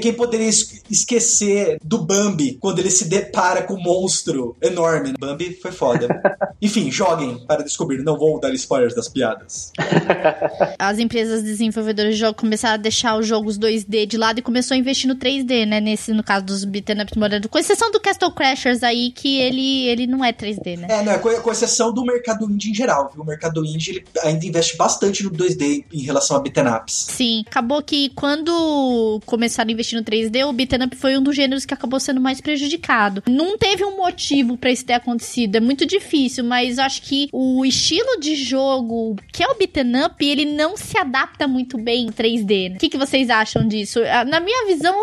[0.01, 5.13] Quem poderia esquecer do Bambi quando ele se depara com um monstro enorme?
[5.19, 6.07] Bambi foi foda.
[6.61, 8.03] Enfim, joguem para descobrir.
[8.03, 9.71] Não vou dar spoilers das piadas.
[10.79, 14.75] As empresas desenvolvedoras de jogos começaram a deixar os jogos 2D de lado e começou
[14.75, 15.79] a investir no 3D, né?
[15.79, 17.47] Nesse, no caso dos beat'em up modernos.
[17.47, 20.87] Com exceção do Castle Crashers aí, que ele, ele não é 3D, né?
[20.89, 23.23] É, não, com, com exceção do mercado indie em geral, viu?
[23.23, 26.93] O mercado indie ele ainda investe bastante no 2D em relação a beat'em ups.
[27.09, 31.35] Sim, acabou que quando começaram a investir no 3D, o beat'em up foi um dos
[31.35, 33.23] gêneros que acabou sendo mais prejudicado.
[33.27, 37.65] Não teve um motivo para isso ter acontecido, é muito difícil, mas acho que o
[37.65, 42.11] estilo de jogo que é o beat'em up, ele não se adapta muito bem em
[42.11, 42.69] 3D.
[42.69, 42.75] Né?
[42.75, 43.99] O que, que vocês acham disso?
[44.05, 44.95] Ah, na minha visão,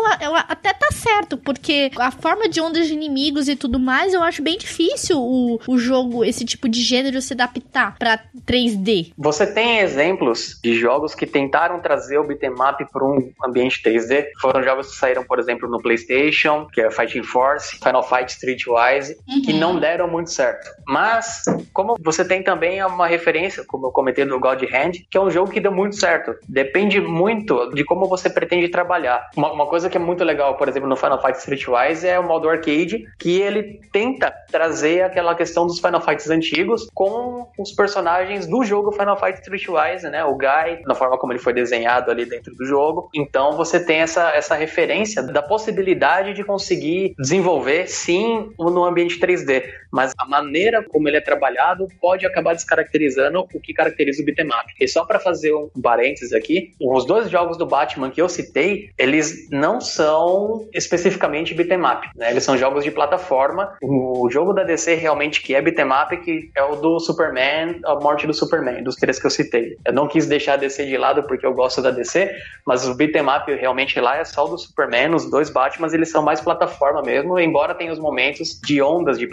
[0.47, 4.41] até tá certo, porque a forma de ondas de inimigos e tudo mais, eu acho
[4.41, 9.13] bem difícil o, o jogo, esse tipo de gênero se adaptar para 3D.
[9.17, 14.27] Você tem exemplos de jogos que tentaram trazer o beat'em up para um ambiente 3D?
[14.39, 19.17] Foram jogos que saíram, por exemplo, no PlayStation, que é Fighting Force, Final Fight Streetwise,
[19.27, 19.41] uhum.
[19.41, 20.69] que não deram muito certo.
[20.87, 21.43] Mas,
[21.73, 25.29] como você tem também uma referência, como eu comentei do God Hand, que é um
[25.29, 26.35] jogo que deu muito certo.
[26.51, 29.29] Depende muito de como você pretende trabalhar.
[29.37, 32.27] Uma, uma coisa que é muito legal, por exemplo, no Final Fight Streetwise é o
[32.27, 38.45] modo arcade, que ele tenta trazer aquela questão dos Final Fights antigos com os personagens
[38.45, 40.25] do jogo Final Fight Streetwise, né?
[40.25, 43.09] O Guy, na forma como ele foi desenhado ali dentro do jogo.
[43.15, 49.63] Então você tem essa, essa referência da possibilidade de conseguir desenvolver sim no ambiente 3D.
[49.91, 54.67] Mas a maneira como ele é trabalhado pode acabar descaracterizando o que caracteriza o beatmap.
[54.79, 58.89] E só para fazer um parênteses aqui, os dois jogos do Batman que eu citei,
[58.97, 62.31] eles não são especificamente beatmap, né?
[62.31, 63.75] Eles são jogos de plataforma.
[63.81, 68.25] O jogo da DC realmente que é beatmap que é o do Superman, a morte
[68.27, 69.77] do Superman, dos três que eu citei.
[69.85, 72.31] Eu não quis deixar a DC de lado porque eu gosto da DC,
[72.65, 76.23] mas o beatmap realmente lá é só o do Superman, os dois Batmans eles são
[76.23, 79.27] mais plataforma mesmo, embora tenha os momentos de ondas de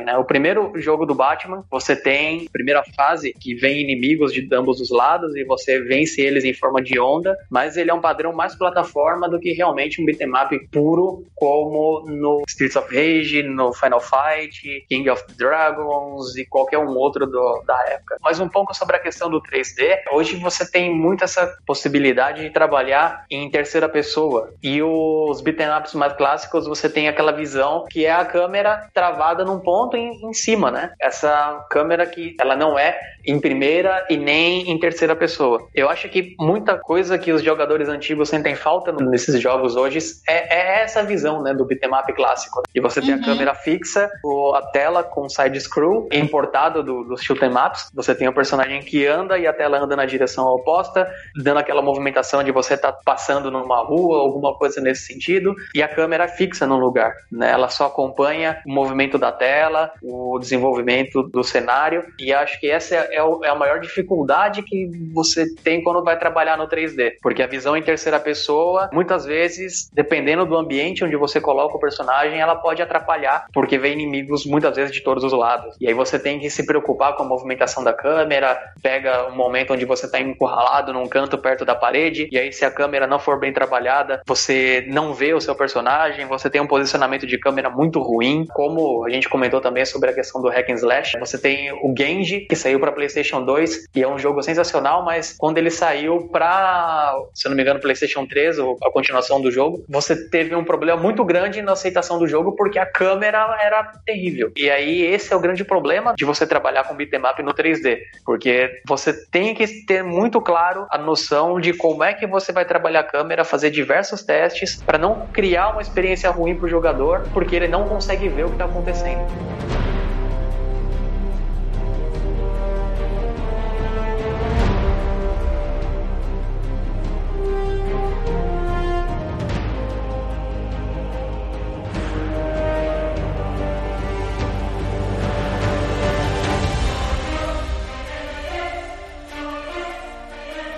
[0.00, 0.16] personagem, né?
[0.16, 4.80] O primeiro jogo do Batman, você tem a primeira fase que vem inimigos de ambos
[4.80, 8.32] os lados e você vence eles em forma de onda, mas ele é um padrão
[8.32, 14.00] mais plataforma do que realmente um beatmap puro, como no Streets of Rage, no Final
[14.00, 18.16] Fight, King of Dragons e qualquer um outro do, da época.
[18.20, 22.50] Mas um pouco sobre a questão do 3D, hoje você tem muito essa possibilidade de
[22.50, 28.12] trabalhar em terceira pessoa e os beatmaps mais clássicos você tem aquela visão que é
[28.12, 30.92] a câmera travada num ponto em, em cima, né?
[31.00, 35.68] Essa câmera que ela não é em primeira e nem em terceira pessoa.
[35.74, 39.98] Eu acho que muita coisa que os jogadores antigos sentem falta nesses jogos hoje
[40.28, 42.62] é, é essa visão, né, do beatmap clássico.
[42.74, 43.20] E você tem uhum.
[43.20, 44.10] a câmera fixa,
[44.54, 47.90] a tela com side scroll, importado do, dos shoot ups.
[47.94, 51.82] Você tem o personagem que anda e a tela anda na direção oposta, dando aquela
[51.82, 55.54] movimentação de você estar tá passando numa rua, alguma coisa nesse sentido.
[55.74, 57.50] E a câmera fixa no lugar, né?
[57.50, 62.04] Ela só acompanha o movimento da tela, o desenvolvimento do cenário.
[62.18, 66.18] E acho que essa é, é, é a maior dificuldade que você tem quando vai
[66.18, 71.16] trabalhar no 3D, porque a visão em terceira pessoa, muitas vezes, dependendo do ambiente onde
[71.16, 75.32] você coloca o personagem, ela pode atrapalhar, porque vem inimigos muitas vezes de todos os
[75.32, 75.76] lados.
[75.80, 79.72] E aí você tem que se preocupar com a movimentação da câmera, pega um momento
[79.72, 83.18] onde você está encurralado num canto perto da parede, e aí se a câmera não
[83.18, 87.70] for bem trabalhada, você não vê o seu personagem, você tem um posicionamento de câmera
[87.70, 91.18] muito ruim, como a gente comentou também sobre a questão do hack and slash.
[91.18, 95.34] Você tem o Genji, que saiu para PlayStation 2 e é um jogo sensacional, mas
[95.38, 99.50] quando ele saiu para, se eu não me engano, PlayStation 3, ou a continuação do
[99.50, 103.82] jogo, você teve um problema muito grande na aceitação do jogo porque a câmera era
[104.04, 104.52] terrível.
[104.54, 108.82] E aí esse é o grande problema de você trabalhar com beatmap no 3D, porque
[108.86, 113.00] você tem que ter muito claro a noção de como é que você vai trabalhar
[113.00, 117.56] a câmera, fazer diversos testes para não criar uma experiência ruim para o jogador, porque
[117.56, 119.89] ele não consegue ver o que está acontecendo.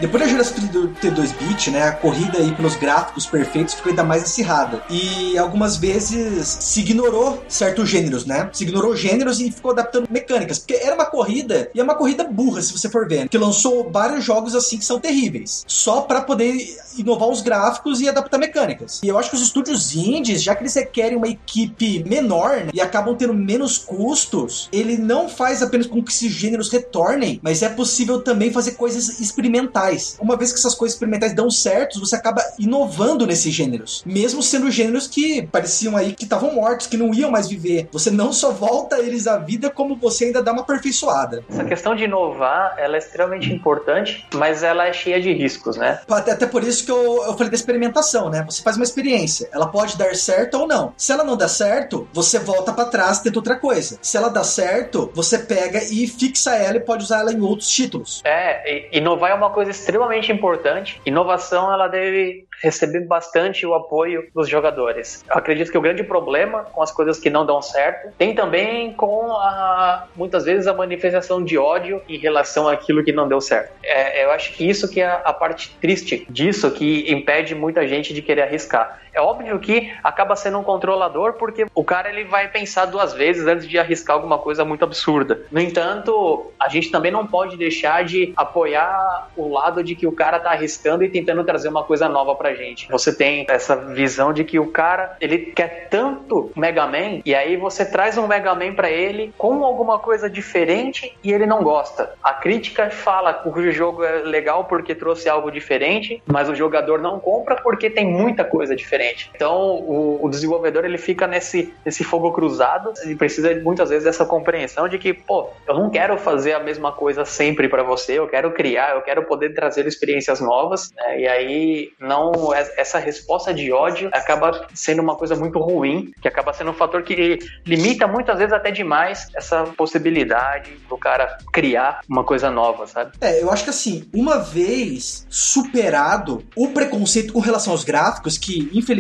[0.02, 4.24] Depois da geração do T2-bit, né, a corrida aí pelos gráficos perfeitos ficou ainda mais
[4.24, 4.82] acirrada.
[4.90, 8.50] E algumas vezes se ignorou certos gêneros, né?
[8.52, 10.58] Se ignorou gêneros e ficou adaptando mecânicas.
[10.58, 13.92] Porque era uma corrida, e é uma corrida burra, se você for ver, que lançou
[13.92, 15.62] vários jogos assim que são terríveis.
[15.68, 16.56] Só para poder
[16.98, 19.00] inovar os gráficos e adaptar mecânicas.
[19.04, 22.70] E eu acho que os estúdios indies, já que eles requerem uma equipe menor né,
[22.74, 27.62] e acabam tendo menos custos, ele não faz apenas com que esses gêneros retornem, mas
[27.62, 30.16] é possível também fazer coisas experimentais experimentais.
[30.20, 34.02] Uma vez que essas coisas experimentais dão certo, você acaba inovando nesses gêneros.
[34.04, 37.88] Mesmo sendo gêneros que pareciam aí que estavam mortos, que não iam mais viver.
[37.92, 41.44] Você não só volta eles à vida, como você ainda dá uma aperfeiçoada.
[41.48, 46.00] Essa questão de inovar, ela é extremamente importante, mas ela é cheia de riscos, né?
[46.08, 48.44] Até, até por isso que eu, eu falei da experimentação, né?
[48.48, 50.92] Você faz uma experiência, ela pode dar certo ou não.
[50.96, 53.98] Se ela não der certo, você volta para trás e tenta outra coisa.
[54.00, 57.68] Se ela dá certo, você pega e fixa ela e pode usar ela em outros
[57.68, 58.20] títulos.
[58.24, 61.00] É, inovar é uma coisa extremamente importante.
[61.04, 65.24] Inovação ela deve receber bastante o apoio dos jogadores.
[65.28, 68.92] Eu acredito que o grande problema com as coisas que não dão certo tem também
[68.92, 73.72] com a, muitas vezes a manifestação de ódio em relação àquilo que não deu certo.
[73.82, 78.14] É, eu acho que isso que é a parte triste disso que impede muita gente
[78.14, 79.00] de querer arriscar.
[79.12, 83.46] É óbvio que acaba sendo um controlador porque o cara ele vai pensar duas vezes
[83.46, 85.42] antes de arriscar alguma coisa muito absurda.
[85.50, 90.12] No entanto, a gente também não pode deixar de apoiar o lado de que o
[90.12, 92.88] cara tá arriscando e tentando trazer uma coisa nova pra gente.
[92.90, 97.56] Você tem essa visão de que o cara, ele quer tanto Mega Man e aí
[97.56, 102.12] você traz um Mega Man pra ele com alguma coisa diferente e ele não gosta.
[102.22, 107.00] A crítica fala que o jogo é legal porque trouxe algo diferente, mas o jogador
[107.00, 109.01] não compra porque tem muita coisa diferente.
[109.34, 114.24] Então, o, o desenvolvedor ele fica nesse, nesse fogo cruzado e precisa muitas vezes dessa
[114.24, 118.28] compreensão de que, pô, eu não quero fazer a mesma coisa sempre para você, eu
[118.28, 121.20] quero criar, eu quero poder trazer experiências novas, né?
[121.20, 126.52] e aí não essa resposta de ódio acaba sendo uma coisa muito ruim, que acaba
[126.52, 132.24] sendo um fator que limita muitas vezes até demais essa possibilidade do cara criar uma
[132.24, 133.12] coisa nova, sabe?
[133.20, 138.70] É, eu acho que assim, uma vez superado o preconceito com relação aos gráficos, que
[138.72, 138.91] infelizmente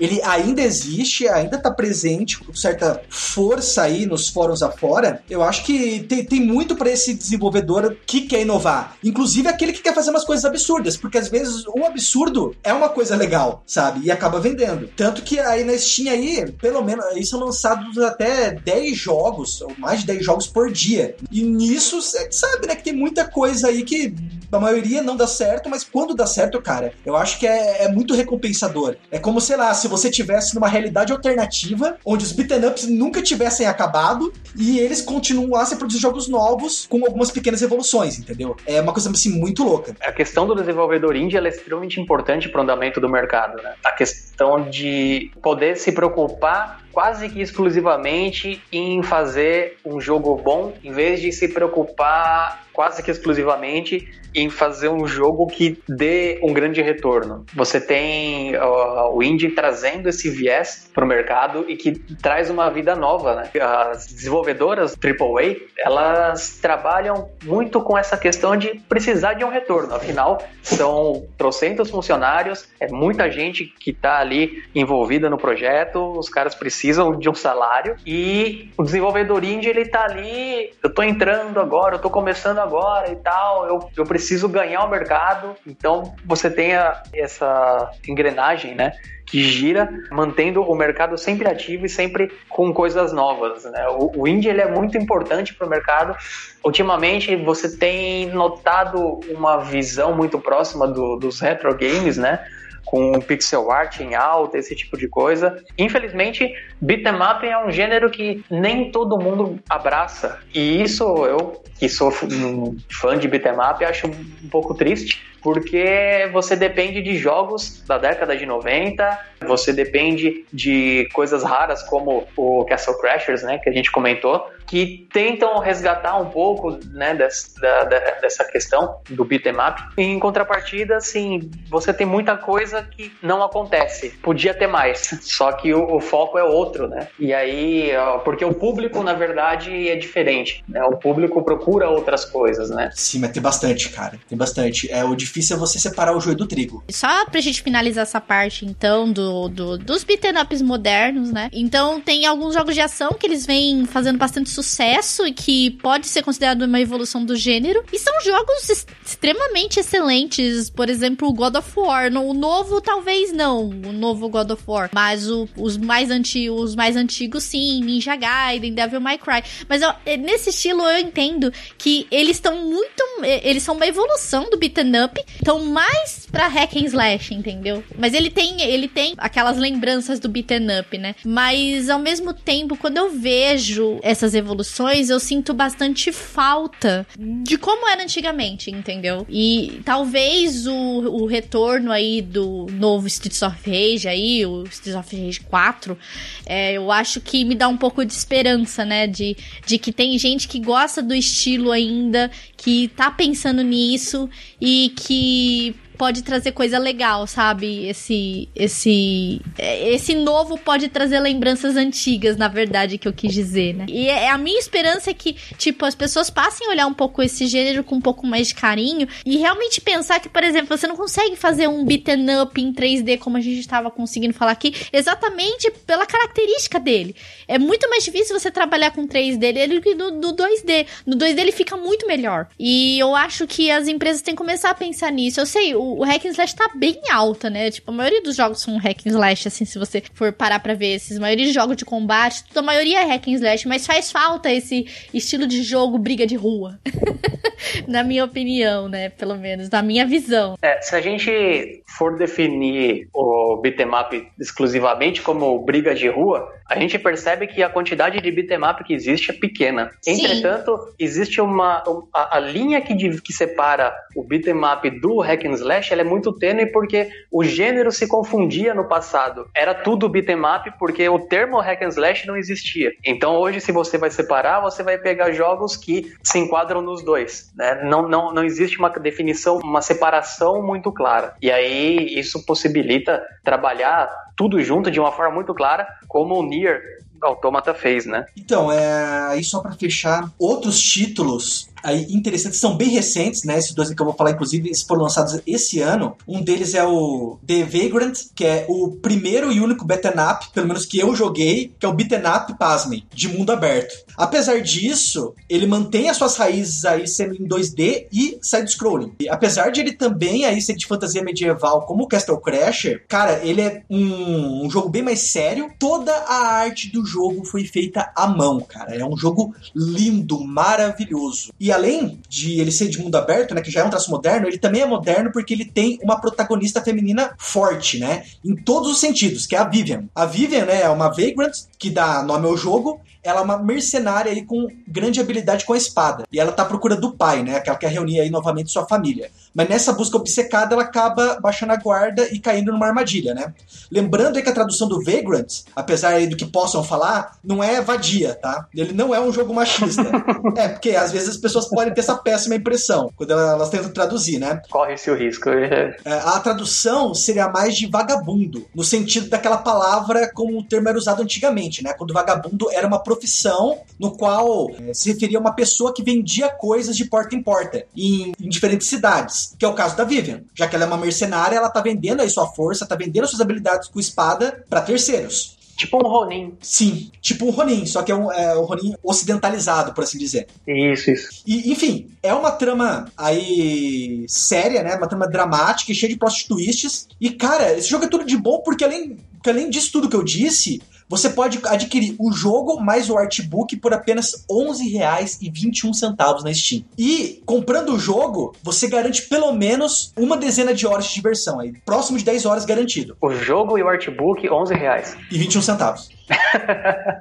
[0.00, 5.64] ele ainda existe, ainda tá presente com certa força aí nos fóruns afora, eu acho
[5.64, 8.96] que tem, tem muito para esse desenvolvedor que quer inovar.
[9.02, 12.88] Inclusive aquele que quer fazer umas coisas absurdas, porque às vezes o absurdo é uma
[12.88, 14.06] coisa legal, sabe?
[14.06, 14.88] E acaba vendendo.
[14.96, 19.72] Tanto que aí na Steam aí, pelo menos, aí são lançados até 10 jogos, ou
[19.78, 21.16] mais de 10 jogos por dia.
[21.30, 24.14] E nisso, você sabe, né, que tem muita coisa aí que
[24.50, 27.88] a maioria não dá certo, mas quando dá certo, cara, eu acho que é, é
[27.88, 28.96] muito recompensador.
[29.10, 33.22] É como, sei lá, se você tivesse numa realidade alternativa, onde os beaten ups nunca
[33.22, 38.56] tivessem acabado e eles continuassem a produzir jogos novos com algumas pequenas evoluções, entendeu?
[38.66, 39.94] É uma coisa assim muito louca.
[40.00, 43.74] A questão do desenvolvedor indie é extremamente importante para o andamento do mercado, né?
[43.84, 50.92] A questão de poder se preocupar quase que exclusivamente em fazer um jogo bom, em
[50.92, 56.82] vez de se preocupar quase que exclusivamente em fazer um jogo que dê um grande
[56.82, 57.46] retorno.
[57.54, 62.68] Você tem uh, o indie trazendo esse viés para o mercado e que traz uma
[62.68, 63.36] vida nova.
[63.36, 63.50] Né?
[63.60, 69.94] As desenvolvedoras AAA elas trabalham muito com essa questão de precisar de um retorno.
[69.94, 76.56] Afinal, são trocentos funcionários, é muita gente que está ali envolvida no projeto, os caras
[76.56, 76.83] precisam
[77.18, 80.72] de um salário e o desenvolvedor indie ele está ali.
[80.82, 83.66] Eu estou entrando agora, eu estou começando agora e tal.
[83.66, 85.54] Eu, eu preciso ganhar o mercado.
[85.66, 88.92] Então você tem a, essa engrenagem, né?
[89.26, 93.64] que gira, mantendo o mercado sempre ativo e sempre com coisas novas.
[93.64, 93.86] Né?
[93.88, 96.14] O, o indie ele é muito importante para o mercado.
[96.62, 102.44] Ultimamente você tem notado uma visão muito próxima do, dos retro games, né?
[102.84, 105.62] Com pixel art em alta, esse tipo de coisa.
[105.78, 110.38] Infelizmente, beat'em up é um gênero que nem todo mundo abraça.
[110.54, 116.30] E isso eu, que sou um fã de beat'em up, acho um pouco triste, porque
[116.32, 122.64] você depende de jogos da década de 90, você depende de coisas raras como o
[122.64, 127.98] Castle Crashers, né, que a gente comentou, que tentam resgatar um pouco né, dessa, da,
[128.22, 129.82] dessa questão do beat'em up.
[129.98, 134.10] Em contrapartida, assim, você tem muita coisa que não acontece.
[134.22, 137.08] Podia ter mais, só que o, o foco é outro, né?
[137.18, 137.90] E aí,
[138.24, 140.64] porque o público, na verdade, é diferente.
[140.66, 140.82] Né?
[140.84, 142.90] O público procura outras coisas, né?
[142.94, 144.18] Sim, mas tem bastante, cara.
[144.26, 144.90] Tem bastante.
[144.90, 145.14] É, o
[145.52, 146.84] é você separar o joio do trigo.
[146.90, 151.48] Só pra gente finalizar essa parte, então, do, do dos beat'em ups modernos, né?
[151.52, 156.06] Então, tem alguns jogos de ação que eles vêm fazendo bastante sucesso e que pode
[156.06, 157.82] ser considerado uma evolução do gênero.
[157.92, 160.70] E são jogos extremamente excelentes.
[160.70, 162.12] Por exemplo, o God of War.
[162.12, 163.68] O novo, talvez não.
[163.68, 164.90] O novo God of War.
[164.92, 167.82] Mas o, os, mais anti, os mais antigos, sim.
[167.82, 169.42] Ninja Gaiden, Devil May Cry.
[169.68, 173.02] Mas é, nesse estilo, eu entendo que eles estão muito...
[173.42, 175.23] Eles são uma evolução do beat'em up.
[175.34, 177.82] Estão mais pra hack and slash, entendeu?
[177.98, 181.14] Mas ele tem, ele tem aquelas lembranças do beat'em up, né?
[181.24, 187.88] Mas, ao mesmo tempo, quando eu vejo essas evoluções, eu sinto bastante falta de como
[187.88, 189.26] era antigamente, entendeu?
[189.28, 195.16] E talvez o, o retorno aí do novo Streets of Rage aí, o Streets of
[195.16, 195.98] Rage 4,
[196.46, 199.06] é, eu acho que me dá um pouco de esperança, né?
[199.06, 204.28] De, de que tem gente que gosta do estilo ainda, que tá pensando nisso
[204.60, 205.83] e que Keep.
[205.96, 207.86] Pode trazer coisa legal, sabe?
[207.86, 213.86] Esse esse esse novo pode trazer lembranças antigas, na verdade, que eu quis dizer, né?
[213.88, 217.22] E é, a minha esperança é que, tipo, as pessoas passem a olhar um pouco
[217.22, 220.86] esse gênero com um pouco mais de carinho e realmente pensar que, por exemplo, você
[220.86, 224.74] não consegue fazer um beaten up em 3D como a gente estava conseguindo falar aqui,
[224.92, 227.14] exatamente pela característica dele.
[227.46, 230.86] É muito mais difícil você trabalhar com 3D dele do que no, no 2D.
[231.06, 232.48] No 2D ele fica muito melhor.
[232.58, 235.40] E eu acho que as empresas têm que começar a pensar nisso.
[235.40, 237.70] Eu sei, o, o hack and slash tá bem alta, né?
[237.70, 240.74] Tipo, a maioria dos jogos são hack and slash, assim, se você for parar pra
[240.74, 241.16] ver esses.
[241.16, 244.52] A maioria de jogos de combate, a maioria é hack and slash, mas faz falta
[244.52, 246.78] esse estilo de jogo briga de rua.
[247.86, 249.08] na minha opinião, né?
[249.08, 250.56] Pelo menos, na minha visão.
[250.62, 256.98] É, se a gente for definir o beatmap exclusivamente como briga de rua, a gente
[256.98, 259.90] percebe que a quantidade de beatmap que existe é pequena.
[260.00, 260.12] Sim.
[260.12, 265.92] Entretanto, existe uma a, a linha que, que separa o beatmap do hack and slash
[265.92, 269.46] é muito tênue porque o gênero se confundia no passado.
[269.54, 272.92] Era tudo beat'em up porque o termo hack and slash não existia.
[273.04, 277.52] Então hoje, se você vai separar, você vai pegar jogos que se enquadram nos dois.
[277.56, 277.82] Né?
[277.84, 281.34] Não, não, não existe uma definição, uma separação muito clara.
[281.40, 286.80] E aí isso possibilita trabalhar tudo junto de uma forma muito clara, como o Nier
[287.22, 288.26] Automata fez, né?
[288.36, 293.58] Então, é, aí só para fechar, outros títulos aí interessantes, são bem recentes, né?
[293.58, 296.16] Esses dois que eu vou falar, inclusive, eles foram lançados esse ano.
[296.26, 300.66] Um deles é o The Vagrant, que é o primeiro e único beat'em up, pelo
[300.66, 303.94] menos que eu joguei, que é o beat'em up, pasmem, de mundo aberto.
[304.16, 309.12] Apesar disso, ele mantém as suas raízes aí sendo em 2D e side-scrolling.
[309.28, 313.60] Apesar de ele também aí ser de fantasia medieval, como o Castle Crasher, cara, ele
[313.60, 315.70] é um, um jogo bem mais sério.
[315.78, 318.94] Toda a arte do jogo foi feita à mão, cara.
[318.94, 321.52] É um jogo lindo, maravilhoso.
[321.58, 324.46] E além de ele ser de mundo aberto, né, que já é um traço moderno,
[324.46, 328.98] ele também é moderno porque ele tem uma protagonista feminina forte, né, em todos os
[328.98, 330.04] sentidos, que é a Vivian.
[330.14, 334.30] A Vivian, né, é uma Vagrant que dá nome ao jogo, ela é uma mercenária
[334.30, 336.24] aí com grande habilidade com a espada.
[336.30, 337.58] E ela tá à procura do pai, né?
[337.58, 339.30] Que ela quer reunir aí novamente sua família.
[339.54, 343.54] Mas nessa busca obcecada, ela acaba baixando a guarda e caindo numa armadilha, né?
[343.90, 348.34] Lembrando aí que a tradução do Vagrant, apesar do que possam falar, não é vadia,
[348.34, 348.66] tá?
[348.74, 350.02] Ele não é um jogo machista.
[350.56, 354.38] é, porque às vezes as pessoas podem ter essa péssima impressão quando elas tentam traduzir,
[354.38, 354.60] né?
[354.70, 355.48] Corre-se o risco.
[355.50, 360.98] É, a tradução seria mais de vagabundo, no sentido daquela palavra como o termo era
[360.98, 361.92] usado antigamente, né?
[361.92, 366.48] Quando vagabundo era uma profissão no qual é, se referia a uma pessoa que vendia
[366.48, 370.42] coisas de porta em porta em, em diferentes cidades que é o caso da Vivian.
[370.54, 373.40] Já que ela é uma mercenária, ela tá vendendo aí sua força, tá vendendo suas
[373.40, 375.56] habilidades com espada para terceiros.
[375.76, 376.54] Tipo um Ronin.
[376.60, 380.46] Sim, tipo um Ronin, só que é um, é um Ronin ocidentalizado, por assim dizer.
[380.66, 381.42] Isso, isso.
[381.46, 384.94] E, enfim, é uma trama aí séria, né?
[384.94, 387.08] Uma trama dramática e cheia de plot twists.
[387.20, 390.16] E, cara, esse jogo é tudo de bom porque além, porque além disso tudo que
[390.16, 396.54] eu disse, você pode adquirir o jogo mais o artbook por apenas R$ 11,21 na
[396.54, 396.82] Steam.
[396.96, 401.74] E comprando o jogo, você garante pelo menos uma dezena de horas de diversão aí,
[401.84, 403.18] próximo de 10 horas garantido.
[403.20, 405.14] O jogo e o artbook, 11 reais.
[405.30, 406.08] E 21 centavos.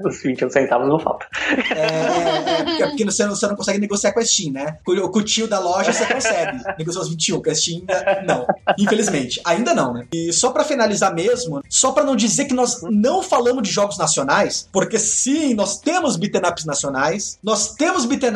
[0.05, 1.25] Os 21 centavos não falta.
[1.75, 4.77] É, é, é porque você não, você não consegue negociar com a Steam, né?
[4.85, 7.81] Com, com o tio da loja você consegue negociar os 21, com a Steam
[8.25, 8.45] não.
[8.77, 9.41] Infelizmente.
[9.45, 10.07] Ainda não, né?
[10.13, 13.97] E só para finalizar mesmo, só para não dizer que nós não falamos de jogos
[13.97, 18.33] nacionais, porque sim, nós temos beaten nacionais, nós temos beaten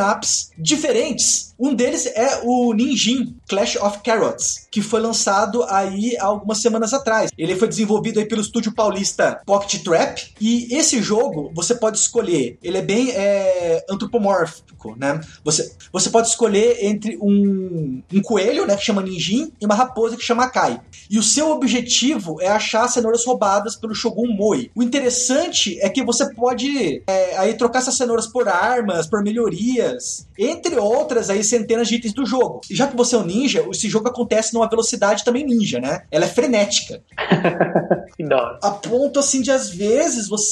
[0.58, 1.54] diferentes.
[1.60, 7.32] Um deles é o Ninjin Clash of Carrots, que foi lançado aí algumas semanas atrás.
[7.36, 12.58] Ele foi desenvolvido aí pelo estúdio paulista Pocket Trap e esse jogo você pode escolher,
[12.64, 15.20] ele é bem é, antropomórfico, né?
[15.44, 20.16] Você, você pode escolher entre um, um coelho, né, que chama Ninjin, e uma raposa
[20.16, 20.80] que chama Kai.
[21.10, 24.70] E o seu objetivo é achar cenouras roubadas pelo Shogun Moi.
[24.76, 30.28] O interessante é que você pode é, aí trocar essas cenouras por armas, por melhorias,
[30.38, 32.62] entre outras aí centenas de itens do jogo.
[32.70, 36.04] E já que você é um ninja, esse jogo acontece numa velocidade também ninja, né?
[36.12, 37.02] Ela é frenética.
[38.62, 40.47] A ponto assim de às vezes você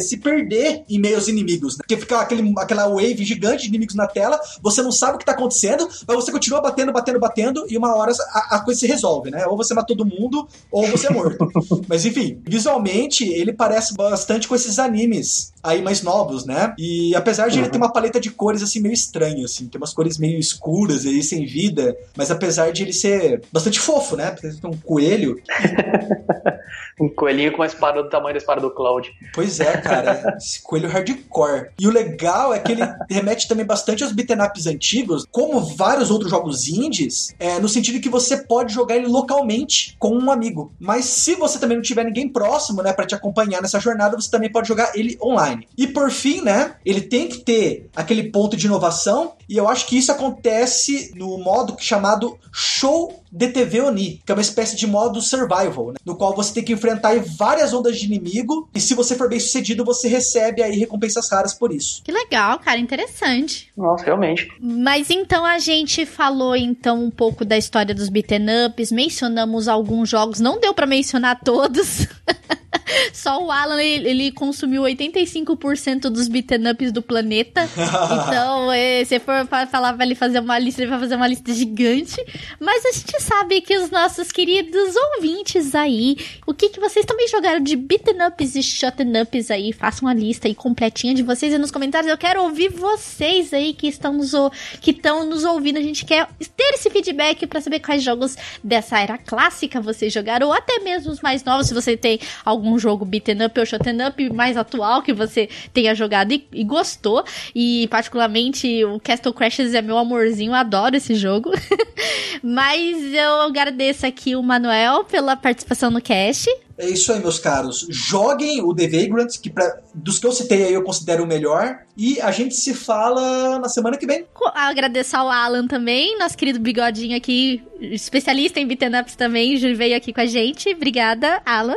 [0.00, 1.78] se perder em meio aos inimigos, né?
[1.86, 5.24] Porque fica aquele, aquela wave gigante de inimigos na tela, você não sabe o que
[5.24, 8.86] tá acontecendo, mas você continua batendo, batendo, batendo, e uma hora a, a coisa se
[8.86, 9.46] resolve, né?
[9.46, 11.48] Ou você mata todo mundo, ou você é morto.
[11.88, 16.74] mas enfim, visualmente ele parece bastante com esses animes aí mais novos, né?
[16.78, 17.64] E apesar de uhum.
[17.64, 21.04] ele ter uma paleta de cores assim meio estranha, assim, tem umas cores meio escuras
[21.06, 24.30] aí, sem vida, mas apesar de ele ser bastante fofo, né?
[24.30, 25.40] Porque tem um coelho.
[27.00, 29.10] um coelhinho com uma espada do tamanho da espada do Cloud.
[29.32, 30.36] Pois é, cara.
[30.36, 31.70] esse coelho hardcore.
[31.78, 36.10] E o legal é que ele remete também bastante aos beat'em ups antigos, como vários
[36.10, 40.72] outros jogos indies, é, no sentido que você pode jogar ele localmente com um amigo.
[40.78, 44.30] Mas se você também não tiver ninguém próximo, né, para te acompanhar nessa jornada, você
[44.30, 45.68] também pode jogar ele online.
[45.76, 49.86] E por fim, né, ele tem que ter aquele ponto de inovação, e eu acho
[49.86, 55.20] que isso acontece no modo chamado Show DTV Oni, que é uma espécie de modo
[55.20, 55.98] survival, né?
[56.04, 59.38] no qual você tem que enfrentar várias ondas de inimigo e se você for bem
[59.40, 62.02] sucedido, você recebe aí recompensas raras por isso.
[62.02, 63.70] Que legal, cara, interessante.
[63.76, 64.50] Nossa, realmente.
[64.60, 70.08] Mas então a gente falou então um pouco da história dos beaten ups, mencionamos alguns
[70.08, 72.06] jogos, não deu para mencionar todos.
[73.12, 77.68] Só o Alan, ele, ele consumiu 85% dos beaten ups do planeta.
[77.76, 81.52] então, eh, se for falar pra ele fazer uma lista, ele vai fazer uma lista
[81.52, 82.16] gigante.
[82.60, 86.16] Mas a gente sabe que os nossos queridos ouvintes aí,
[86.46, 90.14] o que, que vocês também jogaram de beaten ups e shoten ups aí, façam uma
[90.14, 92.10] lista aí completinha de vocês aí nos comentários.
[92.10, 94.32] Eu quero ouvir vocês aí que estão nos,
[94.80, 95.78] que estão nos ouvindo.
[95.78, 100.48] A gente quer ter esse feedback para saber quais jogos dessa era clássica vocês jogaram,
[100.48, 104.06] ou até mesmo os mais novos, se você tem algum jogo beaten up ou shoten
[104.06, 107.24] up mais atual que você tenha jogado e, e gostou.
[107.54, 111.50] E particularmente o Castle Crashes é meu amorzinho, adoro esse jogo.
[112.42, 116.48] Mas eu agradeço aqui o Manuel pela participação no cast.
[116.78, 117.84] É isso aí, meus caros.
[117.90, 121.80] Joguem o The Vagrant, que pra, dos que eu citei aí eu considero o melhor.
[121.96, 124.26] E a gente se fala na semana que vem.
[124.54, 130.12] Agradeço ao Alan também, nosso querido bigodinho aqui, especialista em beaten ups também, veio aqui
[130.12, 130.72] com a gente.
[130.72, 131.76] Obrigada, Alan.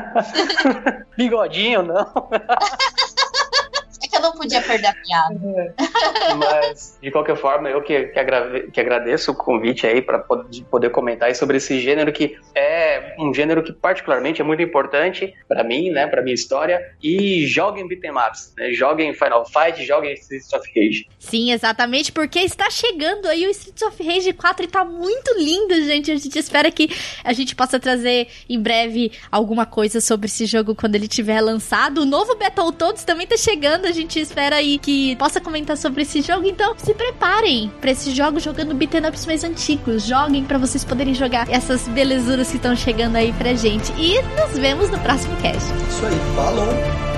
[1.16, 2.06] bigodinho, não.
[4.02, 5.74] É que eu não podia perder a piada.
[6.36, 10.90] Mas, de qualquer forma, eu que, que, agrave, que agradeço o convite aí para poder,
[10.90, 15.90] comentar sobre esse gênero que é um gênero que particularmente é muito importante para mim,
[15.90, 16.80] né, para minha história.
[17.02, 18.72] E joguem beat'em ups, né?
[18.72, 21.08] Joguem Final Fight, joguem Streets of Rage.
[21.18, 25.74] Sim, exatamente, porque está chegando aí o Streets of Rage 4 e tá muito lindo,
[25.84, 26.10] gente.
[26.10, 26.88] A gente espera que
[27.24, 32.02] a gente possa trazer em breve alguma coisa sobre esse jogo quando ele tiver lançado.
[32.02, 36.20] O novo Battletoads também tá chegando, a gente espera aí que possa comentar sobre esse
[36.20, 36.46] jogo.
[36.46, 40.04] Então, se preparem para esse jogo jogando beat'em ups mais antigos.
[40.04, 43.92] Joguem para vocês poderem jogar essas belezuras que estão chegando aí pra gente.
[43.92, 45.72] E nos vemos no próximo cast.
[45.88, 47.15] Isso aí, falou!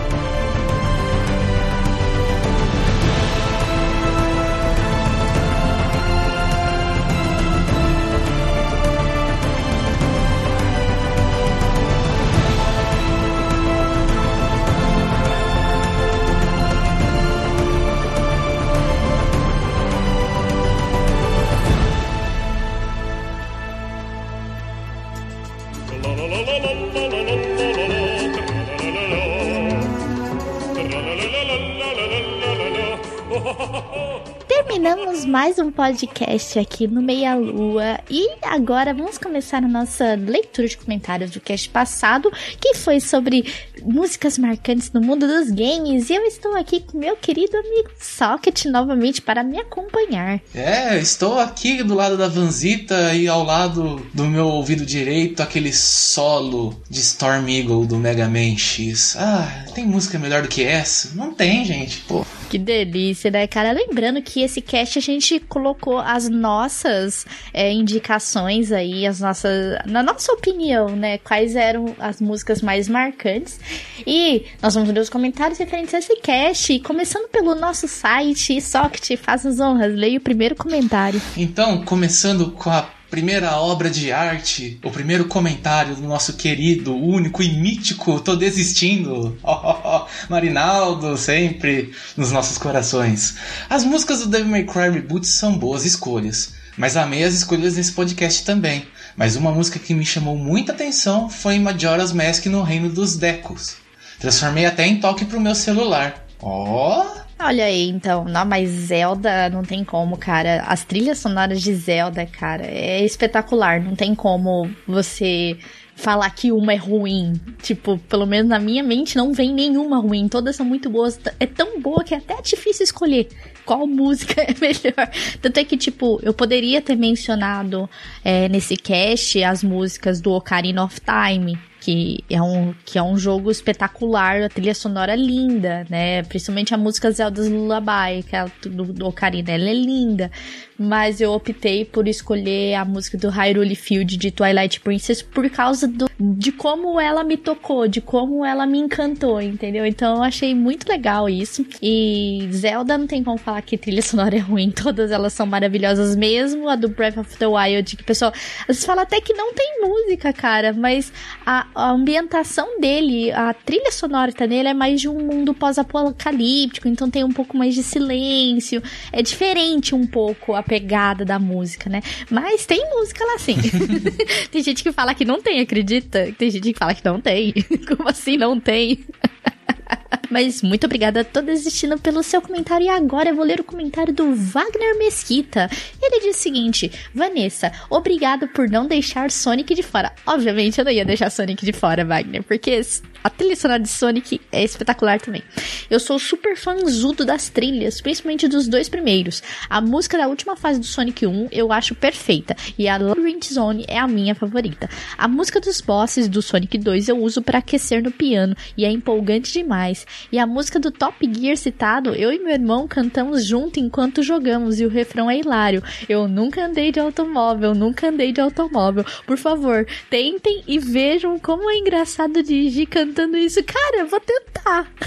[35.39, 40.77] Mais um podcast aqui no Meia Lua e agora vamos começar a nossa leitura de
[40.77, 42.29] comentários do cast passado,
[42.61, 43.45] que foi sobre
[43.81, 46.11] músicas marcantes no mundo dos games.
[46.11, 50.41] E eu estou aqui com meu querido amigo Socket novamente para me acompanhar.
[50.53, 55.73] É, estou aqui do lado da Vanzita e ao lado do meu ouvido direito aquele
[55.73, 59.15] solo de Storm Eagle do Mega Man X.
[59.17, 61.15] Ah, tem música melhor do que essa?
[61.15, 61.99] Não tem, gente.
[62.09, 62.27] Pô.
[62.49, 63.73] Que delícia, né, cara?
[63.73, 69.79] Lembrando que esse cast a gente colocou as nossas é, indicações aí, as nossas.
[69.87, 71.19] Na nossa opinião, né?
[71.19, 73.61] Quais eram as músicas mais marcantes.
[74.07, 76.79] E nós vamos ler os comentários referentes a esse cast.
[76.81, 81.21] Começando pelo nosso site, Socket, faz as honras, leia o primeiro comentário.
[81.37, 87.43] Então, começando com a primeira obra de arte, o primeiro comentário do nosso querido, único
[87.43, 89.37] e mítico, tô desistindo.
[89.43, 90.07] Oh, oh, oh.
[90.29, 93.37] Marinaldo, sempre nos nossos corações.
[93.69, 97.93] As músicas do Devil May Cry Reboot são boas escolhas, mas amei as escolhas nesse
[97.93, 98.87] podcast também.
[99.17, 103.77] Mas uma música que me chamou muita atenção foi Majora's Mask no Reino dos Decos.
[104.21, 106.27] Transformei até em toque pro meu celular.
[106.41, 107.05] Ó!
[107.05, 107.28] Oh!
[107.41, 108.25] Olha aí, então.
[108.25, 110.63] Não, mas Zelda não tem como, cara.
[110.63, 113.81] As trilhas sonoras de Zelda, cara, é espetacular.
[113.81, 115.57] Não tem como você
[115.95, 117.41] falar que uma é ruim.
[117.63, 120.27] Tipo, pelo menos na minha mente não vem nenhuma ruim.
[120.29, 121.19] Todas são muito boas.
[121.39, 123.29] É tão boa que é até difícil escolher
[123.65, 125.09] qual música é melhor.
[125.41, 127.89] Tanto é que, tipo, eu poderia ter mencionado
[128.25, 133.17] é, nesse cast as músicas do Ocarina of Time que é um, que é um
[133.17, 136.23] jogo espetacular, a trilha sonora linda, né?
[136.25, 140.31] Principalmente a música Zelda's Lullaby, que é do, do Ocarina, ela é linda.
[140.79, 145.89] Mas eu optei por escolher a música do Hyrule Field de Twilight Princess por causa
[145.89, 149.85] do, de como ela me tocou, de como ela me encantou, entendeu?
[149.85, 151.67] Então eu achei muito legal isso.
[151.83, 156.15] E Zelda não tem como falar que trilha sonora é ruim, todas elas são maravilhosas
[156.15, 156.69] mesmo.
[156.69, 159.53] A do Breath of the Wild, que o pessoal às vezes fala até que não
[159.53, 161.13] tem música, cara, mas
[161.45, 166.87] a, a ambientação dele, a trilha sonora tá nele é mais de um mundo pós-apocalíptico,
[166.87, 171.89] então tem um pouco mais de silêncio, é diferente um pouco a pegada da música,
[171.89, 172.03] né?
[172.31, 173.57] Mas tem música lá sim.
[174.53, 176.33] tem gente que fala que não tem, acredita?
[176.37, 177.53] Tem gente que fala que não tem.
[177.89, 179.05] Como assim não tem?
[180.31, 182.85] Mas muito obrigada a todos assistindo pelo seu comentário.
[182.85, 185.71] E agora eu vou ler o comentário do Wagner Mesquita.
[186.03, 190.13] Ele ele diz o seguinte: Vanessa, obrigado por não deixar Sonic de fora.
[190.27, 192.81] Obviamente eu não ia deixar Sonic de fora, Wagner, porque
[193.23, 195.43] a trilha sonora de Sonic é espetacular também.
[195.91, 199.43] Eu sou super fãzudo das trilhas, principalmente dos dois primeiros.
[199.69, 203.85] A música da última fase do Sonic 1 eu acho perfeita, e a Labyrinth Zone
[203.89, 204.89] é a minha favorita.
[205.17, 208.91] A música dos bosses do Sonic 2 eu uso para aquecer no piano, e é
[208.91, 210.07] empolgante demais.
[210.31, 214.81] E a música do Top Gear citado, eu e meu irmão cantamos junto enquanto jogamos,
[214.81, 215.83] e o refrão é hilário.
[216.09, 219.05] Eu nunca andei de automóvel, nunca andei de automóvel.
[219.27, 223.08] Por favor, tentem e vejam como é engraçado dirigir cantando
[223.39, 223.63] isso.
[223.65, 224.91] Cara, eu vou tentar.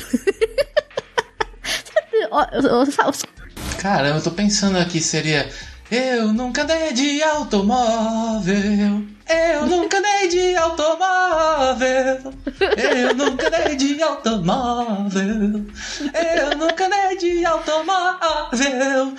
[3.78, 5.50] Caramba, eu tô pensando aqui, seria.
[5.90, 9.04] Eu nunca andei de automóvel.
[9.28, 12.34] Eu nunca andei de automóvel.
[12.78, 15.66] Eu nunca andei de automóvel.
[16.00, 19.14] Eu nunca andei de automóvel.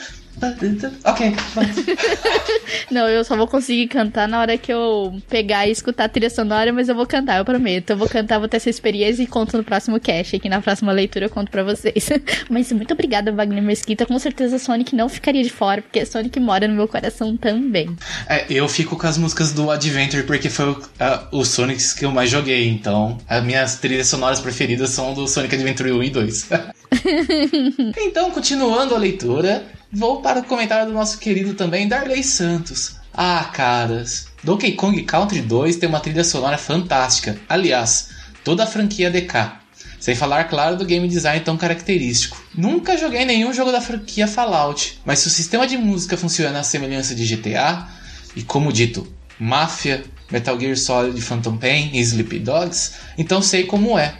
[1.04, 1.34] Ok,
[2.90, 6.28] Não, eu só vou conseguir cantar na hora que eu pegar e escutar a trilha
[6.28, 7.90] sonora, mas eu vou cantar, eu prometo.
[7.90, 10.34] Eu vou cantar, vou ter essa experiência e conto no próximo cast.
[10.34, 12.08] Aqui na próxima leitura eu conto pra vocês.
[12.50, 14.04] mas muito obrigada, Wagner Mesquita.
[14.04, 17.96] Com certeza Sonic não ficaria de fora, porque Sonic mora no meu coração também.
[18.28, 20.82] É, eu fico com as músicas do Adventure, porque foi o,
[21.30, 22.68] os Sonics que eu mais joguei.
[22.68, 26.48] Então, as minhas trilhas sonoras preferidas são do Sonic Adventure 1 e 2.
[27.98, 32.96] então, continuando a leitura, vou para o comentário do nosso querido também, Darley Santos.
[33.12, 37.38] Ah, caras, Donkey Kong Country 2 tem uma trilha sonora fantástica.
[37.48, 38.08] Aliás,
[38.42, 39.60] toda a franquia DK.
[40.00, 42.42] Sem falar, claro, do game design tão característico.
[42.54, 46.64] Nunca joguei nenhum jogo da franquia Fallout, mas se o sistema de música funciona à
[46.64, 47.86] semelhança de GTA,
[48.34, 49.06] e como dito,
[49.38, 54.14] Mafia, Metal Gear Solid Phantom Pain e Sleepy Dogs, então sei como é.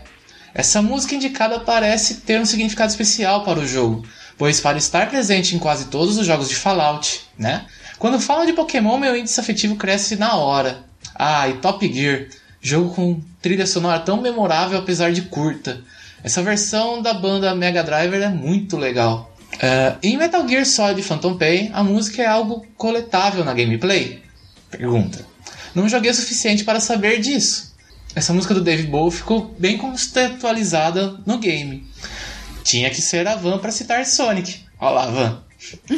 [0.55, 4.05] Essa música indicada parece ter um significado especial para o jogo,
[4.37, 7.65] pois para estar presente em quase todos os jogos de Fallout, né?
[7.99, 10.85] Quando falam de Pokémon, meu índice afetivo cresce na hora.
[11.15, 12.27] Ah, e Top Gear,
[12.61, 15.81] jogo com trilha sonora tão memorável apesar de curta.
[16.23, 19.35] Essa versão da banda Mega Driver é muito legal.
[19.55, 24.23] Uh, em Metal Gear Solid Phantom Pain, a música é algo coletável na gameplay?
[24.71, 25.25] Pergunta.
[25.75, 27.72] Não joguei o suficiente para saber disso
[28.15, 31.87] essa música do Dave Bowie ficou bem contextualizada no game.
[32.63, 34.61] Tinha que ser a Van para citar Sonic.
[34.79, 35.43] Olha lá, Van.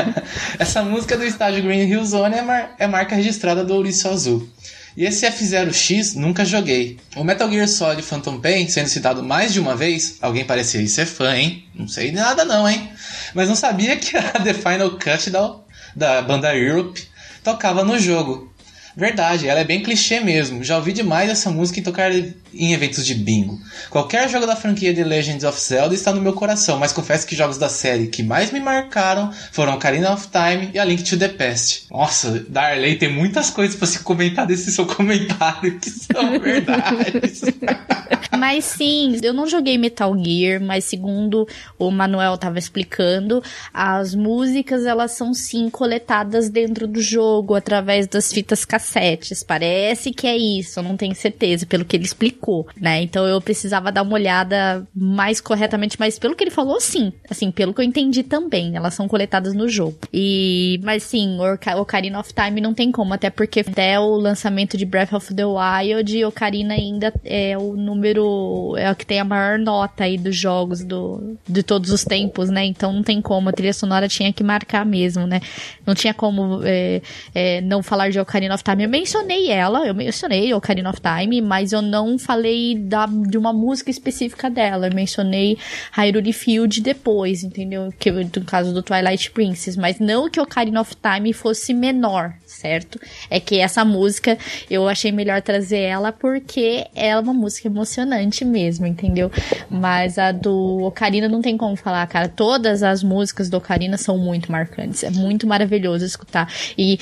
[0.58, 4.48] essa música do estádio Green Hill Zone é, mar é marca registrada do Ouriço Azul.
[4.96, 6.98] E esse F0X nunca joguei.
[7.14, 11.06] O Metal Gear Solid Phantom Pain, sendo citado mais de uma vez, alguém parecia ser
[11.06, 11.64] fã, hein?
[11.74, 12.90] Não sei nada não, hein?
[13.34, 15.56] Mas não sabia que a The Final Cut da,
[15.94, 17.02] da banda Europe
[17.42, 18.49] tocava no jogo.
[18.96, 20.64] Verdade, ela é bem clichê mesmo.
[20.64, 22.10] Já ouvi demais essa música e tocar
[22.54, 23.60] em eventos de bingo.
[23.88, 27.36] Qualquer jogo da franquia de Legends of Zelda está no meu coração, mas confesso que
[27.36, 31.18] jogos da série que mais me marcaram foram Ocarina of Time e A Link to
[31.18, 31.86] the Past.
[31.90, 37.42] Nossa, Darley, tem muitas coisas para se comentar desse seu comentário que são verdades.
[38.38, 41.46] mas sim, eu não joguei Metal Gear, mas segundo
[41.78, 43.42] o Manuel estava explicando,
[43.72, 49.42] as músicas elas são sim coletadas dentro do jogo através das fitas cassetes.
[49.42, 52.39] Parece que é isso, eu não tenho certeza pelo que ele explicou,
[52.80, 53.02] né?
[53.02, 57.12] Então eu precisava dar uma olhada mais corretamente, mas pelo que ele falou, sim.
[57.28, 59.96] Assim, pelo que eu entendi também, elas são coletadas no jogo.
[60.12, 61.38] E, mas sim,
[61.78, 65.44] Ocarina of Time não tem como, até porque até o lançamento de Breath of the
[65.44, 70.36] Wild, Ocarina ainda é o número, é o que tem a maior nota aí dos
[70.36, 72.64] jogos do, de todos os tempos, né?
[72.64, 75.40] Então não tem como, a trilha sonora tinha que marcar mesmo, né?
[75.86, 77.02] Não tinha como é,
[77.34, 78.84] é, não falar de Ocarina of Time.
[78.84, 82.29] Eu mencionei ela, eu mencionei Ocarina of Time, mas eu não falei
[82.76, 84.88] da, de uma música específica dela.
[84.88, 85.58] Eu mencionei
[85.92, 87.92] Hyrule Field depois, entendeu?
[87.98, 93.00] Que no caso do Twilight Princess, mas não que Ocarina of Time fosse menor, certo?
[93.28, 94.38] É que essa música
[94.70, 99.30] eu achei melhor trazer ela porque é uma música emocionante mesmo, entendeu?
[99.68, 102.28] Mas a do Ocarina não tem como falar, cara.
[102.28, 105.02] Todas as músicas do Ocarina são muito marcantes.
[105.02, 106.52] É muito maravilhoso escutar.
[106.76, 106.98] E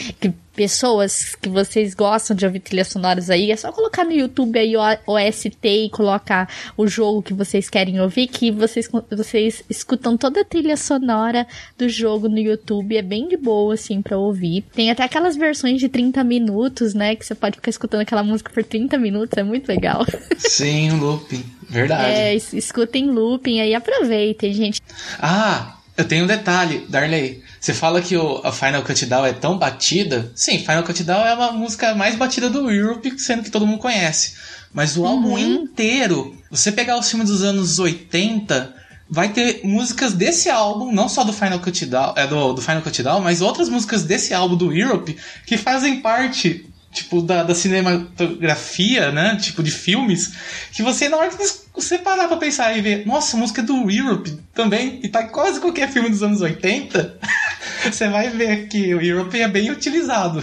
[0.59, 4.77] pessoas que vocês gostam de ouvir trilhas sonoras aí, é só colocar no YouTube aí
[4.77, 10.41] o OST e colocar o jogo que vocês querem ouvir, que vocês, vocês escutam toda
[10.41, 11.47] a trilha sonora
[11.79, 14.65] do jogo no YouTube, é bem de boa, assim, pra ouvir.
[14.75, 18.51] Tem até aquelas versões de 30 minutos, né, que você pode ficar escutando aquela música
[18.53, 20.05] por 30 minutos, é muito legal.
[20.39, 22.11] Sim, looping, verdade.
[22.11, 24.83] É, escutem looping aí, aproveitem, gente.
[25.21, 27.43] Ah, eu tenho um detalhe, Darley.
[27.61, 30.31] Você fala que o, a Final Cut Down é tão batida.
[30.33, 33.81] Sim, Final Cut Down é uma música mais batida do Europe, sendo que todo mundo
[33.81, 34.35] conhece.
[34.73, 35.39] Mas o álbum uhum.
[35.39, 38.77] inteiro, você pegar os filmes dos anos 80,
[39.11, 42.83] vai ter músicas desse álbum, não só do Final Cut Down, é do, do Final
[42.83, 47.55] Cut Down, mas outras músicas desse álbum do Europe que fazem parte tipo, da, da
[47.55, 49.37] cinematografia, né?
[49.37, 50.33] Tipo, de filmes,
[50.73, 51.37] que você, na hora que
[51.75, 55.25] você parar pra pensar e ver, nossa, a música é do Europe também, e tá
[55.25, 57.19] quase qualquer filme dos anos 80,
[57.97, 60.43] você vai ver que o Europe é bem utilizado.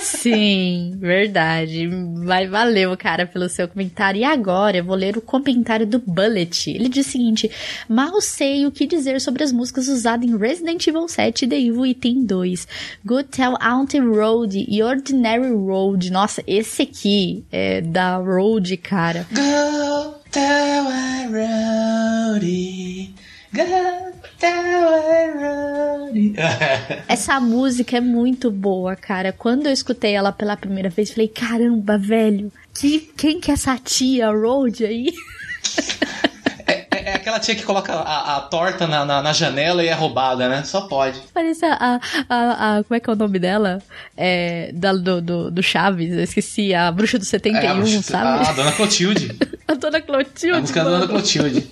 [0.00, 1.86] Sim, verdade.
[1.88, 4.20] Mas valeu, cara, pelo seu comentário.
[4.20, 6.70] E agora eu vou ler o comentário do Bullet.
[6.70, 7.50] Ele diz o seguinte:
[7.88, 11.58] Mal sei o que dizer sobre as músicas usadas em Resident Evil 7 e The
[11.58, 12.68] Evil Within 2.
[13.04, 16.10] Good Tell Auntie Road e Ordinary Road.
[16.10, 19.26] Nossa, esse aqui é da Road, cara.
[19.32, 23.14] Go tell a roadie.
[23.52, 24.17] Go.
[27.08, 29.32] Essa música é muito boa, cara.
[29.32, 33.76] Quando eu escutei ela pela primeira vez, falei: caramba, velho, que, quem que é essa
[33.78, 35.12] tia Road aí?
[36.70, 39.94] É, é aquela tia que coloca a, a torta na, na, na janela e é
[39.94, 40.62] roubada, né?
[40.64, 41.18] Só pode.
[41.32, 43.78] Parece a, a, a, Como é que é o nome dela?
[44.14, 46.74] É, da, do, do, do Chaves, eu esqueci.
[46.74, 48.46] A bruxa do 71, É, a bruxa- sabe?
[48.46, 49.34] A dona Clotilde.
[49.66, 50.58] A dona Clotilde.
[50.58, 51.06] A música da mano.
[51.06, 51.70] dona Clotilde.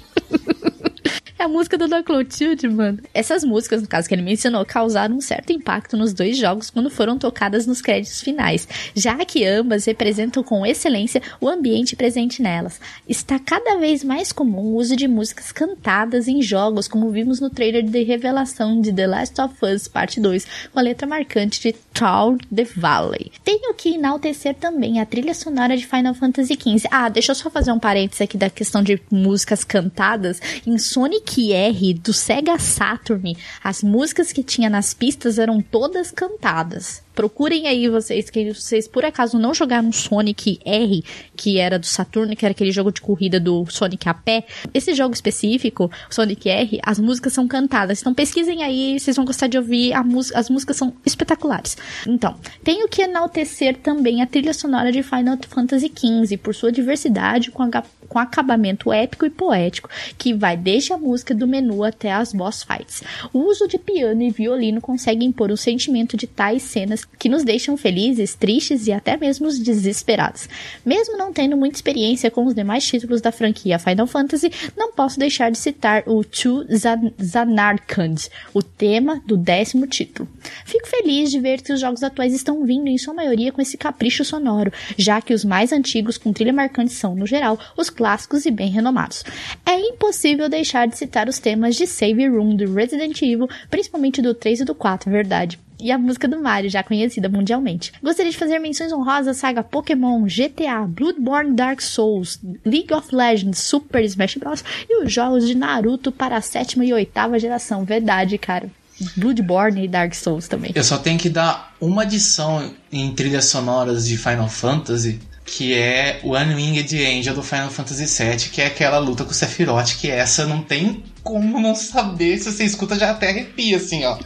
[1.39, 2.99] É a música da Dona Clotilde, mano.
[3.13, 6.89] Essas músicas, no caso que ele mencionou, causaram um certo impacto nos dois jogos quando
[6.89, 12.81] foram tocadas nos créditos finais, já que ambas representam com excelência o ambiente presente nelas.
[13.07, 17.51] Está cada vez mais comum o uso de músicas cantadas em jogos, como vimos no
[17.51, 21.75] trailer de revelação de The Last of Us Parte 2, com a letra marcante de
[21.93, 23.31] Troll the Valley.
[23.45, 26.89] Tenho que enaltecer também a trilha sonora de Final Fantasy XV.
[26.91, 30.41] Ah, deixa eu só fazer um parênteses aqui da questão de músicas cantadas.
[30.67, 37.05] Em Sonic R do Sega Saturn, as músicas que tinha nas pistas eram todas cantadas.
[37.15, 41.03] Procurem aí vocês, que vocês por acaso não jogaram Sonic R,
[41.35, 44.45] que era do Saturno, que era aquele jogo de corrida do Sonic a pé.
[44.75, 48.01] Esse jogo específico, Sonic R, as músicas são cantadas.
[48.03, 49.95] Então pesquisem aí, vocês vão gostar de ouvir.
[49.95, 50.05] A
[50.35, 51.77] as músicas são espetaculares.
[52.07, 57.51] Então, tenho que enaltecer também a trilha sonora de Final Fantasy XV, por sua diversidade
[57.51, 62.13] com, aga- com acabamento épico e poético, que vai desde a música do menu até
[62.13, 63.03] as boss fights.
[63.33, 67.45] O uso de piano e violino consegue impor um sentimento de tais cenas que nos
[67.45, 70.49] deixam felizes, tristes e até mesmo desesperados.
[70.85, 75.19] Mesmo não tendo muita experiência com os demais títulos da franquia Final Fantasy, não posso
[75.19, 80.29] deixar de citar o Chu Zan- Zanarkand, o tema do décimo título.
[80.65, 83.77] Fico feliz de ver que os jogos atuais estão vindo em sua maioria com esse
[83.77, 88.47] capricho sonoro, já que os mais antigos com trilha marcante são, no geral, os clássicos
[88.47, 89.25] e bem renomados.
[89.65, 94.35] É impossível deixar de citar os temas de Save Room do Resident Evil, principalmente do
[94.35, 95.59] 3 e do 4, verdade.
[95.79, 97.93] E a música do Mario, já conhecida mundialmente.
[98.03, 103.59] Gostaria de fazer menções honrosas à saga Pokémon, GTA, Bloodborne Dark Souls, League of Legends,
[103.59, 104.65] Super Smash Bros.
[104.89, 107.85] e os jogos de Naruto para a sétima e oitava geração.
[107.85, 108.71] Verdade, cara.
[109.17, 110.73] Bloodborne e Dark Souls também.
[110.75, 116.21] Eu só tenho que dar uma adição em trilhas sonoras de Final Fantasy, que é
[116.23, 120.11] o Unwinged Angel do Final Fantasy VII, que é aquela luta com o Sephiroth, que
[120.11, 124.17] essa não tem como não saber, se você escuta já até arrepia, assim, ó.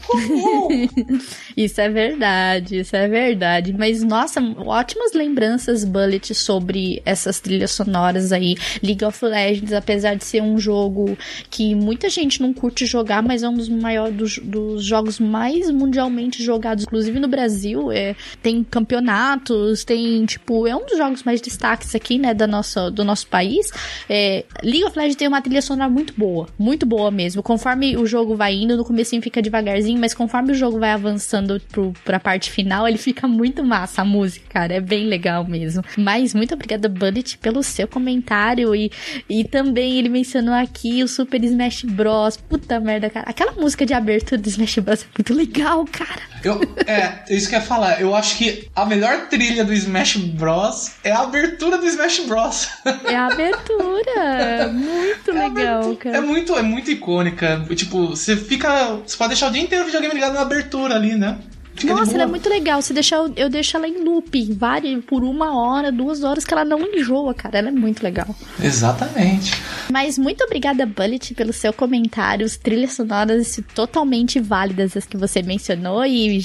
[1.56, 3.72] Isso é verdade, isso é verdade.
[3.72, 8.54] Mas, nossa, ótimas lembranças, Bullet, sobre essas trilhas sonoras aí.
[8.82, 11.18] League of Legends, apesar de ser um jogo
[11.50, 15.70] que muita gente não curte jogar, mas é um dos maiores dos, dos jogos mais
[15.70, 17.90] mundialmente jogados, inclusive no Brasil.
[17.90, 22.90] É, tem campeonatos, tem, tipo, é um dos jogos mais destaques aqui, né, da nossa,
[22.90, 23.70] do nosso país.
[24.08, 27.40] É, League of Legends tem uma trilha sonora muito boa, muito boa mesmo.
[27.42, 31.60] Conforme o jogo vai indo, no comecinho fica devagarzinho, mas conforme o jogo vai avançando
[31.70, 34.74] pro, pra parte final, ele fica muito massa a música, cara.
[34.74, 35.84] É bem legal mesmo.
[35.96, 38.74] Mas muito obrigada, Bullet, pelo seu comentário.
[38.74, 38.90] E,
[39.28, 42.36] e também ele mencionou aqui o Super Smash Bros.
[42.36, 43.30] Puta merda, cara.
[43.30, 45.02] Aquela música de abertura do Smash Bros.
[45.02, 46.20] é muito legal, cara.
[46.42, 48.00] Eu, é, isso que eu ia falar.
[48.00, 50.92] Eu acho que a melhor trilha do Smash Bros.
[51.04, 52.68] é a abertura do Smash Bros.
[53.10, 54.68] É a abertura.
[54.72, 56.22] Muito legal, É cara.
[56.22, 57.64] muito, é muito icônica.
[57.74, 58.98] Tipo, você fica.
[59.06, 61.38] Você pode deixar o dia inteiro o videogame ligado na abertura ali, né?
[61.72, 62.82] Fica Nossa, ela é muito legal.
[62.82, 66.64] Se deixar, eu, deixo ela em loop, várias, por uma hora, duas horas, que ela
[66.64, 67.56] não enjoa, cara.
[67.58, 68.26] Ela é muito legal.
[68.62, 69.54] Exatamente.
[69.90, 72.44] Mas muito obrigada, Bullet, pelo seu comentário.
[72.44, 76.04] As trilhas sonoras totalmente válidas, as que você mencionou.
[76.04, 76.40] E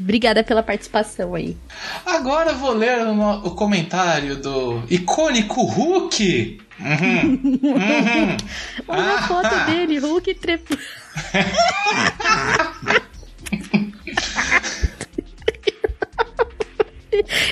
[0.00, 1.56] obrigada pela participação aí.
[2.04, 6.58] Agora eu vou ler no- o comentário do icônico Hulk.
[6.80, 7.60] Uhum.
[7.62, 8.36] Uhum.
[8.88, 9.22] Olha a Ah.
[9.28, 10.80] foto dele, Hulk trepando.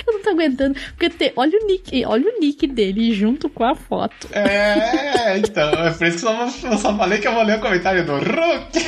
[0.05, 3.63] Eu não tô comentando, porque te- olha o nick, olha o nick dele junto com
[3.63, 4.27] a foto.
[4.33, 7.59] É, então, é por isso que eu só, eu só falei que eu vou ler
[7.59, 8.85] o comentário do Hulk.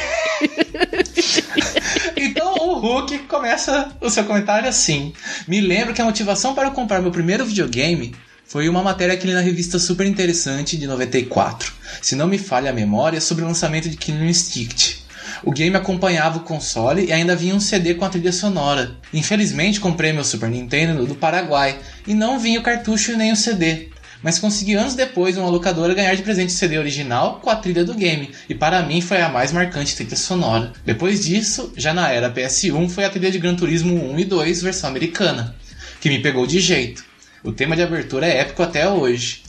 [2.18, 5.14] então o Hulk começa o seu comentário assim.
[5.48, 8.14] Me lembro que a motivação para comprar meu primeiro videogame
[8.48, 11.74] foi uma matéria que li na revista Super Interessante de 94.
[12.02, 15.04] Se não me falha a memória, sobre o lançamento de Killer Instinct.
[15.44, 18.96] O game acompanhava o console e ainda vinha um CD com a trilha sonora.
[19.14, 21.78] Infelizmente comprei meu Super Nintendo do Paraguai
[22.08, 23.90] e não vinha o cartucho nem o CD
[24.26, 27.86] mas consegui anos depois uma locadora ganhar de presente o CD original com a trilha
[27.86, 30.74] do game, e para mim foi a mais marcante trilha sonora.
[30.84, 34.64] Depois disso, já na era PS1, foi a trilha de Gran Turismo 1 e 2
[34.64, 35.56] versão americana,
[36.02, 37.06] que me pegou de jeito.
[37.46, 39.44] O tema de abertura é épico até hoje.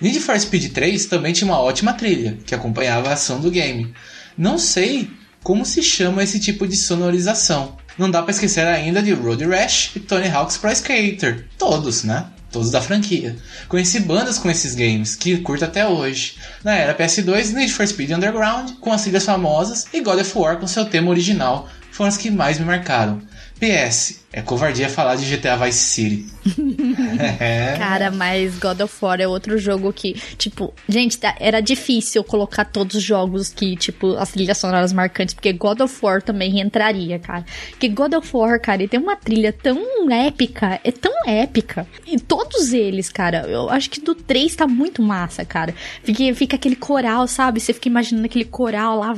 [0.00, 3.94] Need for Speed 3 também tinha uma ótima trilha, que acompanhava a ação do game.
[4.36, 5.08] Não sei
[5.44, 7.76] como se chama esse tipo de sonorização.
[7.96, 11.46] Não dá para esquecer ainda de Road Rash e Tony Hawk's Pro Skater.
[11.56, 12.26] Todos, né?
[12.50, 13.36] Todos da franquia.
[13.68, 16.34] Conheci bandas com esses games, que curto até hoje.
[16.64, 20.58] Na era PS2, Need for Speed Underground, com as trilhas famosas, e God of War
[20.58, 23.22] com seu tema original, foram as que mais me marcaram.
[23.60, 26.26] PS, é covardia falar de GTA Vice City.
[27.40, 27.74] é.
[27.78, 32.66] Cara, mas God of War é outro jogo que, tipo, gente, tá- era difícil colocar
[32.66, 37.18] todos os jogos que, tipo, as trilhas sonoras marcantes, porque God of War também entraria,
[37.18, 37.46] cara.
[37.70, 39.80] Porque God of War, cara, ele tem uma trilha tão
[40.10, 41.86] épica, é tão épica.
[42.06, 45.74] E todos eles, cara, eu acho que do 3 tá muito massa, cara.
[46.04, 47.58] Fica, fica aquele coral, sabe?
[47.58, 49.14] Você fica imaginando aquele coral lá,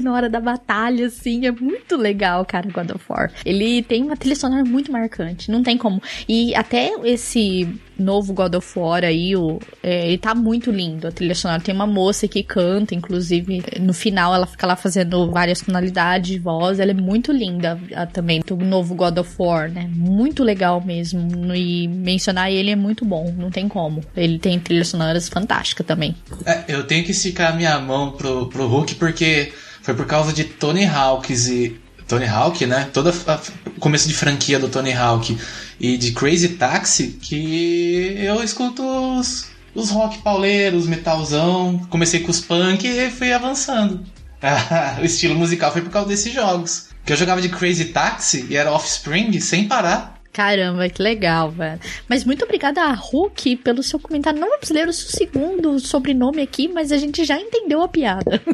[0.00, 3.32] na hora da batalha, assim, é muito legal, cara, God of War.
[3.44, 6.02] Ele tem uma trilha sonora muito marcante, não tem como.
[6.28, 7.68] E até esse
[7.98, 11.60] novo God of War aí, o, é, ele tá muito lindo, a trilha sonora.
[11.60, 16.38] Tem uma moça que canta, inclusive, no final ela fica lá fazendo várias tonalidades de
[16.38, 19.90] voz, ela é muito linda a- também, o novo God of War, né?
[19.92, 24.00] Muito legal mesmo, e mencionar ele é muito bom, não tem como.
[24.16, 26.14] Ele tem trilhas sonoras fantásticas também.
[26.46, 29.52] É, eu tenho que esticar minha mão pro, pro Hulk porque
[29.82, 31.76] foi por causa de Tony Hawks e.
[32.08, 32.88] Tony Hawk, né?
[32.92, 35.36] Todo o começo de franquia do Tony Hawk
[35.78, 41.78] e de Crazy Taxi que eu escuto os, os rock pauleiros, metalzão.
[41.90, 44.02] Comecei com os punk e fui avançando.
[45.00, 46.88] o estilo musical foi por causa desses jogos.
[47.04, 50.18] Que eu jogava de Crazy Taxi e era Offspring sem parar.
[50.32, 51.80] Caramba, que legal, velho.
[52.08, 54.40] Mas muito obrigada a Hulk pelo seu comentário.
[54.40, 58.40] Não vamos ler o seu segundo sobrenome aqui, mas a gente já entendeu a piada.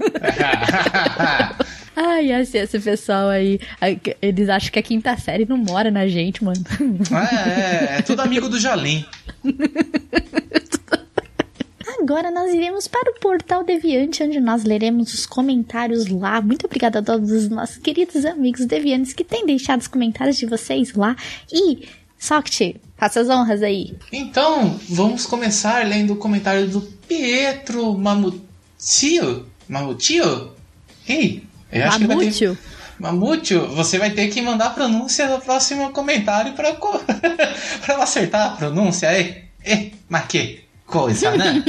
[1.97, 3.61] Ai, assim, esse pessoal aí,
[4.21, 6.65] eles acham que a quinta série não mora na gente, mano.
[7.11, 9.05] é, é, é tudo amigo do Jalim.
[12.01, 16.41] Agora nós iremos para o Portal Deviante, onde nós leremos os comentários lá.
[16.41, 20.45] Muito obrigada a todos os nossos queridos amigos deviantes que têm deixado os comentários de
[20.45, 21.17] vocês lá.
[21.51, 21.89] E,
[22.19, 23.97] Soct, faça as honras aí.
[24.13, 29.47] Então, vamos começar lendo o comentário do Pietro Mamutio.
[29.69, 30.53] Mamutio?
[31.09, 31.43] Ei,
[31.79, 32.25] eu acho que vai ter...
[32.25, 32.59] Mamúcio?
[32.99, 37.01] Mamúcio, você vai ter que mandar a pronúncia no próximo comentário para co...
[37.89, 39.45] eu acertar a pronúncia aí.
[39.65, 41.63] Eh, mas que coisa, né?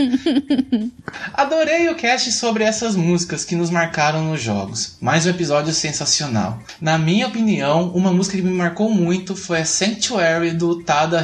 [1.34, 4.98] Adorei o cast sobre essas músicas que nos marcaram nos jogos.
[5.02, 6.62] Mais um episódio sensacional.
[6.80, 11.20] Na minha opinião, uma música que me marcou muito foi a Sanctuary do Tada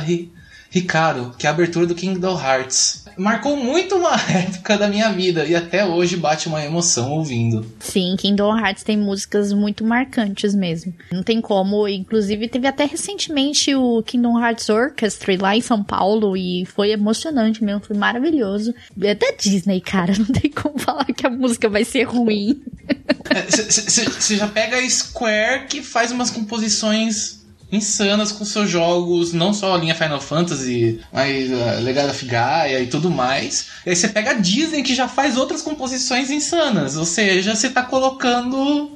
[0.74, 3.02] Hikaru, que é a abertura do Kingdom Hearts.
[3.18, 7.66] Marcou muito uma época da minha vida e até hoje bate uma emoção ouvindo.
[7.80, 10.94] Sim, Kingdom Hearts tem músicas muito marcantes mesmo.
[11.12, 16.38] Não tem como, inclusive teve até recentemente o Kingdom Hearts Orchestra lá em São Paulo
[16.38, 18.74] e foi emocionante mesmo, foi maravilhoso.
[19.02, 22.62] É da Disney, cara, não tem como falar que a música vai ser ruim.
[23.50, 27.41] Você já pega a Square que faz umas composições
[27.72, 32.82] insanas com seus jogos, não só a linha Final Fantasy, mas uh, Legado of Gaia
[32.82, 33.68] e tudo mais.
[33.86, 37.70] E aí você pega a Disney que já faz outras composições insanas, ou seja, você
[37.70, 38.92] tá colocando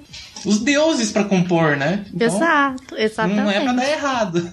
[0.46, 2.06] os deuses pra compor, né?
[2.14, 3.42] Então, Exato, exatamente.
[3.42, 4.52] Não é pra dar errado.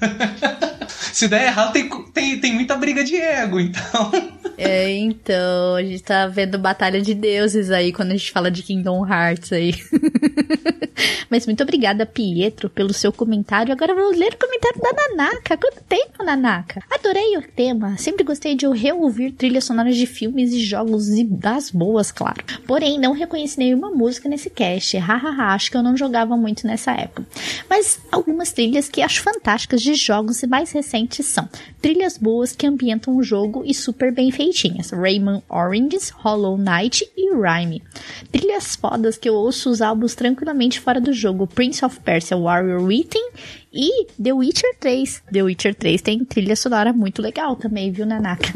[0.88, 4.10] Se der errado, tem, tem, tem muita briga de ego, então.
[4.56, 8.62] É, então, a gente tá vendo Batalha de Deuses aí quando a gente fala de
[8.62, 9.74] Kingdom Hearts aí.
[11.30, 13.72] Mas muito obrigada, Pietro, pelo seu comentário.
[13.72, 15.56] Agora vamos ler o comentário da Nanaka.
[15.56, 16.82] Quanto tempo, Nanaka?
[16.90, 17.96] Adorei o tema.
[17.96, 22.44] Sempre gostei de reouvir trilhas sonoras de filmes e jogos e das boas, claro.
[22.66, 24.96] Porém, não reconheci nenhuma música nesse cast.
[24.98, 27.26] Hahaha, acho que eu não jogava muito nessa época.
[27.68, 31.48] Mas algumas trilhas que acho fantásticas de jogos mais recentes são
[31.80, 37.34] trilhas boas que ambientam o jogo e super bem perfeitinhas: Rayman Oranges, Hollow Knight e
[37.34, 37.82] Rhyme.
[38.30, 42.82] Trilhas fodas que eu ouço os álbuns tranquilamente fora do jogo: Prince of Persia Warrior
[42.82, 43.30] Within
[43.72, 45.22] e The Witcher 3.
[45.32, 48.52] The Witcher 3 tem trilha sonora muito legal também, viu, Nanaka?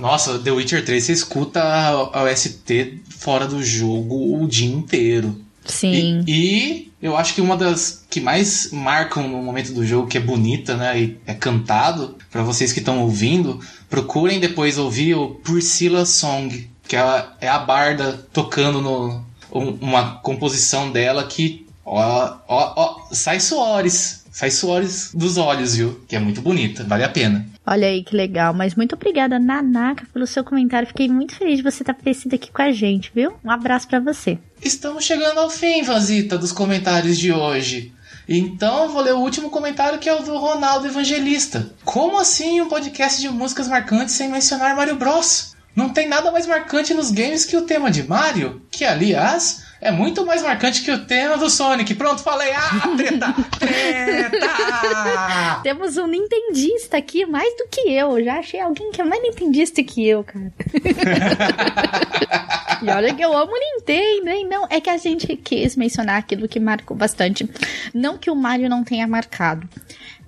[0.00, 5.45] Nossa, The Witcher 3 você escuta a OST fora do jogo o dia inteiro.
[5.66, 6.24] Sim.
[6.26, 10.18] E, e eu acho que uma das que mais marcam no momento do jogo, que
[10.18, 10.98] é bonita, né?
[11.00, 13.60] E é cantado, pra vocês que estão ouvindo,
[13.90, 19.22] procurem depois ouvir o Priscilla Song, que ela é a barda tocando no,
[19.52, 24.24] um- uma composição dela que, ó, ó, ó, sai suores.
[24.30, 25.98] Sai suores dos olhos, viu?
[26.06, 27.46] Que é muito bonita, vale a pena.
[27.66, 28.52] Olha aí que legal.
[28.52, 30.86] Mas muito obrigada, Nanaka, pelo seu comentário.
[30.86, 33.32] Fiquei muito feliz de você estar aparecido aqui com a gente, viu?
[33.42, 34.36] Um abraço pra você.
[34.62, 37.92] Estamos chegando ao fim, Vanzita, dos comentários de hoje.
[38.28, 41.70] Então vou ler o último comentário que é o do Ronaldo Evangelista.
[41.84, 45.54] Como assim um podcast de músicas marcantes sem mencionar Mario Bros?
[45.76, 49.92] Não tem nada mais marcante nos games que o tema de Mario, que aliás é
[49.92, 51.94] muito mais marcante que o tema do Sonic.
[51.94, 52.50] Pronto, falei.
[52.52, 53.34] Ah, treta!
[53.58, 55.60] Treta!
[55.62, 58.22] Temos um nintendista aqui mais do que eu.
[58.24, 60.52] Já achei alguém que é mais nintendista que eu, cara.
[62.82, 64.46] e olha que eu amo Nintendo, hein?
[64.48, 67.48] Não, é que a gente quis mencionar aquilo que marcou bastante.
[67.92, 69.68] Não que o Mario não tenha marcado.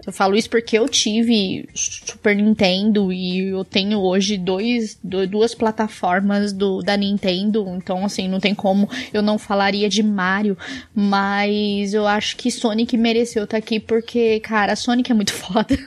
[0.09, 5.55] Eu falo isso porque eu tive Super Nintendo e eu tenho hoje dois, do- duas
[5.55, 10.57] plataformas do, da Nintendo, então assim, não tem como eu não falaria de Mario,
[10.95, 15.79] mas eu acho que Sonic mereceu estar aqui porque, cara, Sonic é muito foda.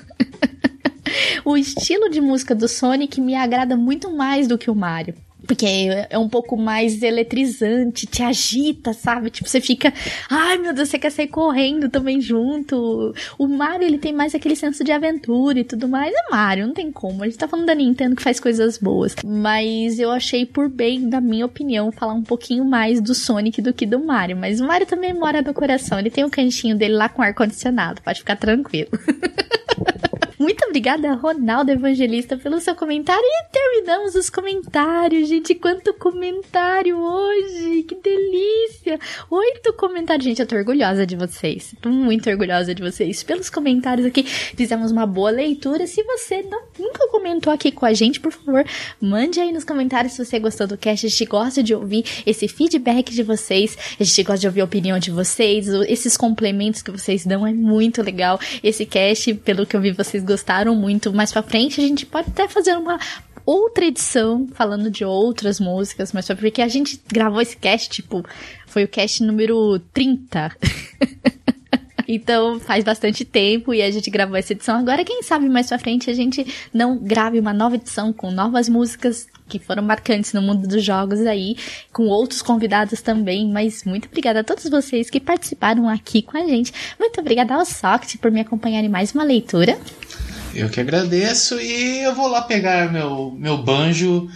[1.43, 5.15] o estilo de música do Sonic me agrada muito mais do que o Mario.
[5.45, 5.65] Porque
[6.09, 9.30] é um pouco mais eletrizante, te agita, sabe?
[9.30, 9.93] Tipo, você fica,
[10.30, 13.13] ai meu Deus, você quer sair correndo também junto.
[13.38, 16.13] O Mario, ele tem mais aquele senso de aventura e tudo mais.
[16.13, 17.23] É Mario, não tem como.
[17.23, 19.15] A gente tá falando da Nintendo que faz coisas boas.
[19.26, 23.73] Mas eu achei por bem, na minha opinião, falar um pouquinho mais do Sonic do
[23.73, 24.38] que do Mario.
[24.38, 25.99] Mas o Mario também mora no coração.
[25.99, 28.01] Ele tem o cantinho dele lá com ar-condicionado.
[28.01, 28.89] Pode ficar tranquilo.
[30.41, 33.22] Muito obrigada, Ronaldo Evangelista, pelo seu comentário.
[33.23, 35.53] E terminamos os comentários, gente.
[35.53, 37.84] Quanto comentário hoje!
[37.84, 38.99] Que delícia!
[39.30, 40.26] Oito comentários.
[40.26, 41.76] Gente, eu tô orgulhosa de vocês.
[41.80, 43.22] Tô muito orgulhosa de vocês.
[43.22, 45.85] Pelos comentários aqui, fizemos uma boa leitura.
[45.85, 48.65] Se você não- nunca comentou aqui com a gente, por favor,
[48.99, 51.05] mande aí nos comentários se você gostou do cast.
[51.05, 53.77] A gente gosta de ouvir esse feedback de vocês.
[53.99, 55.68] A gente gosta de ouvir a opinião de vocês.
[55.88, 58.39] Esses complementos que vocês dão é muito legal.
[58.63, 60.30] Esse cast, pelo que eu vi, vocês gostaram
[60.75, 61.13] muito.
[61.13, 62.99] Mais pra frente, a gente pode até fazer uma
[63.45, 68.23] outra edição falando de outras músicas, mas só porque a gente gravou esse cast, tipo,
[68.65, 70.55] foi o cast número 30.
[72.13, 74.77] Então faz bastante tempo e a gente gravou essa edição.
[74.77, 78.67] Agora, quem sabe mais pra frente a gente não grave uma nova edição com novas
[78.67, 81.57] músicas que foram marcantes no mundo dos jogos aí,
[81.91, 83.51] com outros convidados também.
[83.51, 86.73] Mas muito obrigada a todos vocês que participaram aqui com a gente.
[86.99, 89.77] Muito obrigada ao Socket por me acompanhar em mais uma leitura.
[90.53, 94.29] Eu que agradeço e eu vou lá pegar meu, meu banjo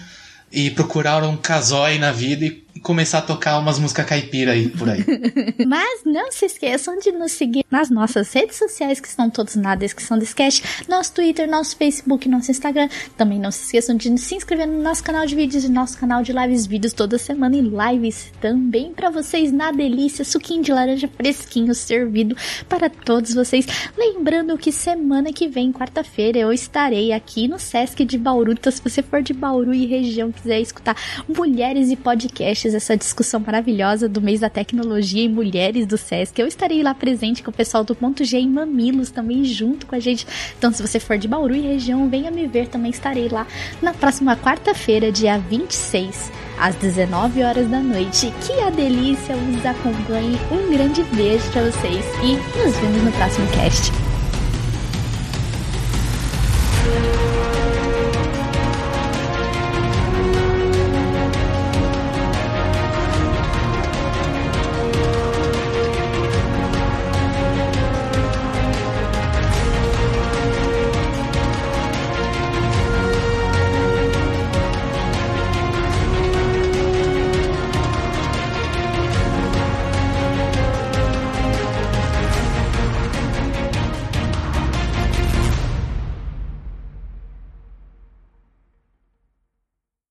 [0.51, 4.87] e procurar um casói na vida e começar a tocar umas músicas caipira aí por
[4.87, 5.03] aí.
[5.65, 9.73] Mas não se esqueçam de nos seguir nas nossas redes sociais, que estão todos na
[9.73, 10.63] descrição desse cast.
[10.87, 12.87] Nosso Twitter, nosso Facebook, nosso Instagram.
[13.17, 16.21] Também não se esqueçam de se inscrever no nosso canal de vídeos e nosso canal
[16.21, 21.07] de lives vídeos toda semana e lives também para vocês na delícia, suquinho de laranja
[21.07, 22.37] fresquinho servido
[22.69, 23.65] para todos vocês.
[23.97, 28.51] Lembrando que semana que vem, quarta-feira, eu estarei aqui no Sesc de Bauru.
[28.51, 30.95] Então, se você for de Bauru e região quiser escutar
[31.27, 36.47] mulheres e podcasts, essa discussão maravilhosa do mês da tecnologia e mulheres do Sesc, eu
[36.47, 39.99] estarei lá presente com o pessoal do Ponto G em Mamilos também junto com a
[39.99, 40.27] gente.
[40.57, 43.47] Então, se você for de Bauru e região, venha me ver, também estarei lá
[43.81, 48.33] na próxima quarta-feira, dia 26, às 19 horas da noite.
[48.45, 50.37] Que a delícia os acompanhe.
[50.51, 53.91] Um grande beijo para vocês e nos vemos no próximo cast.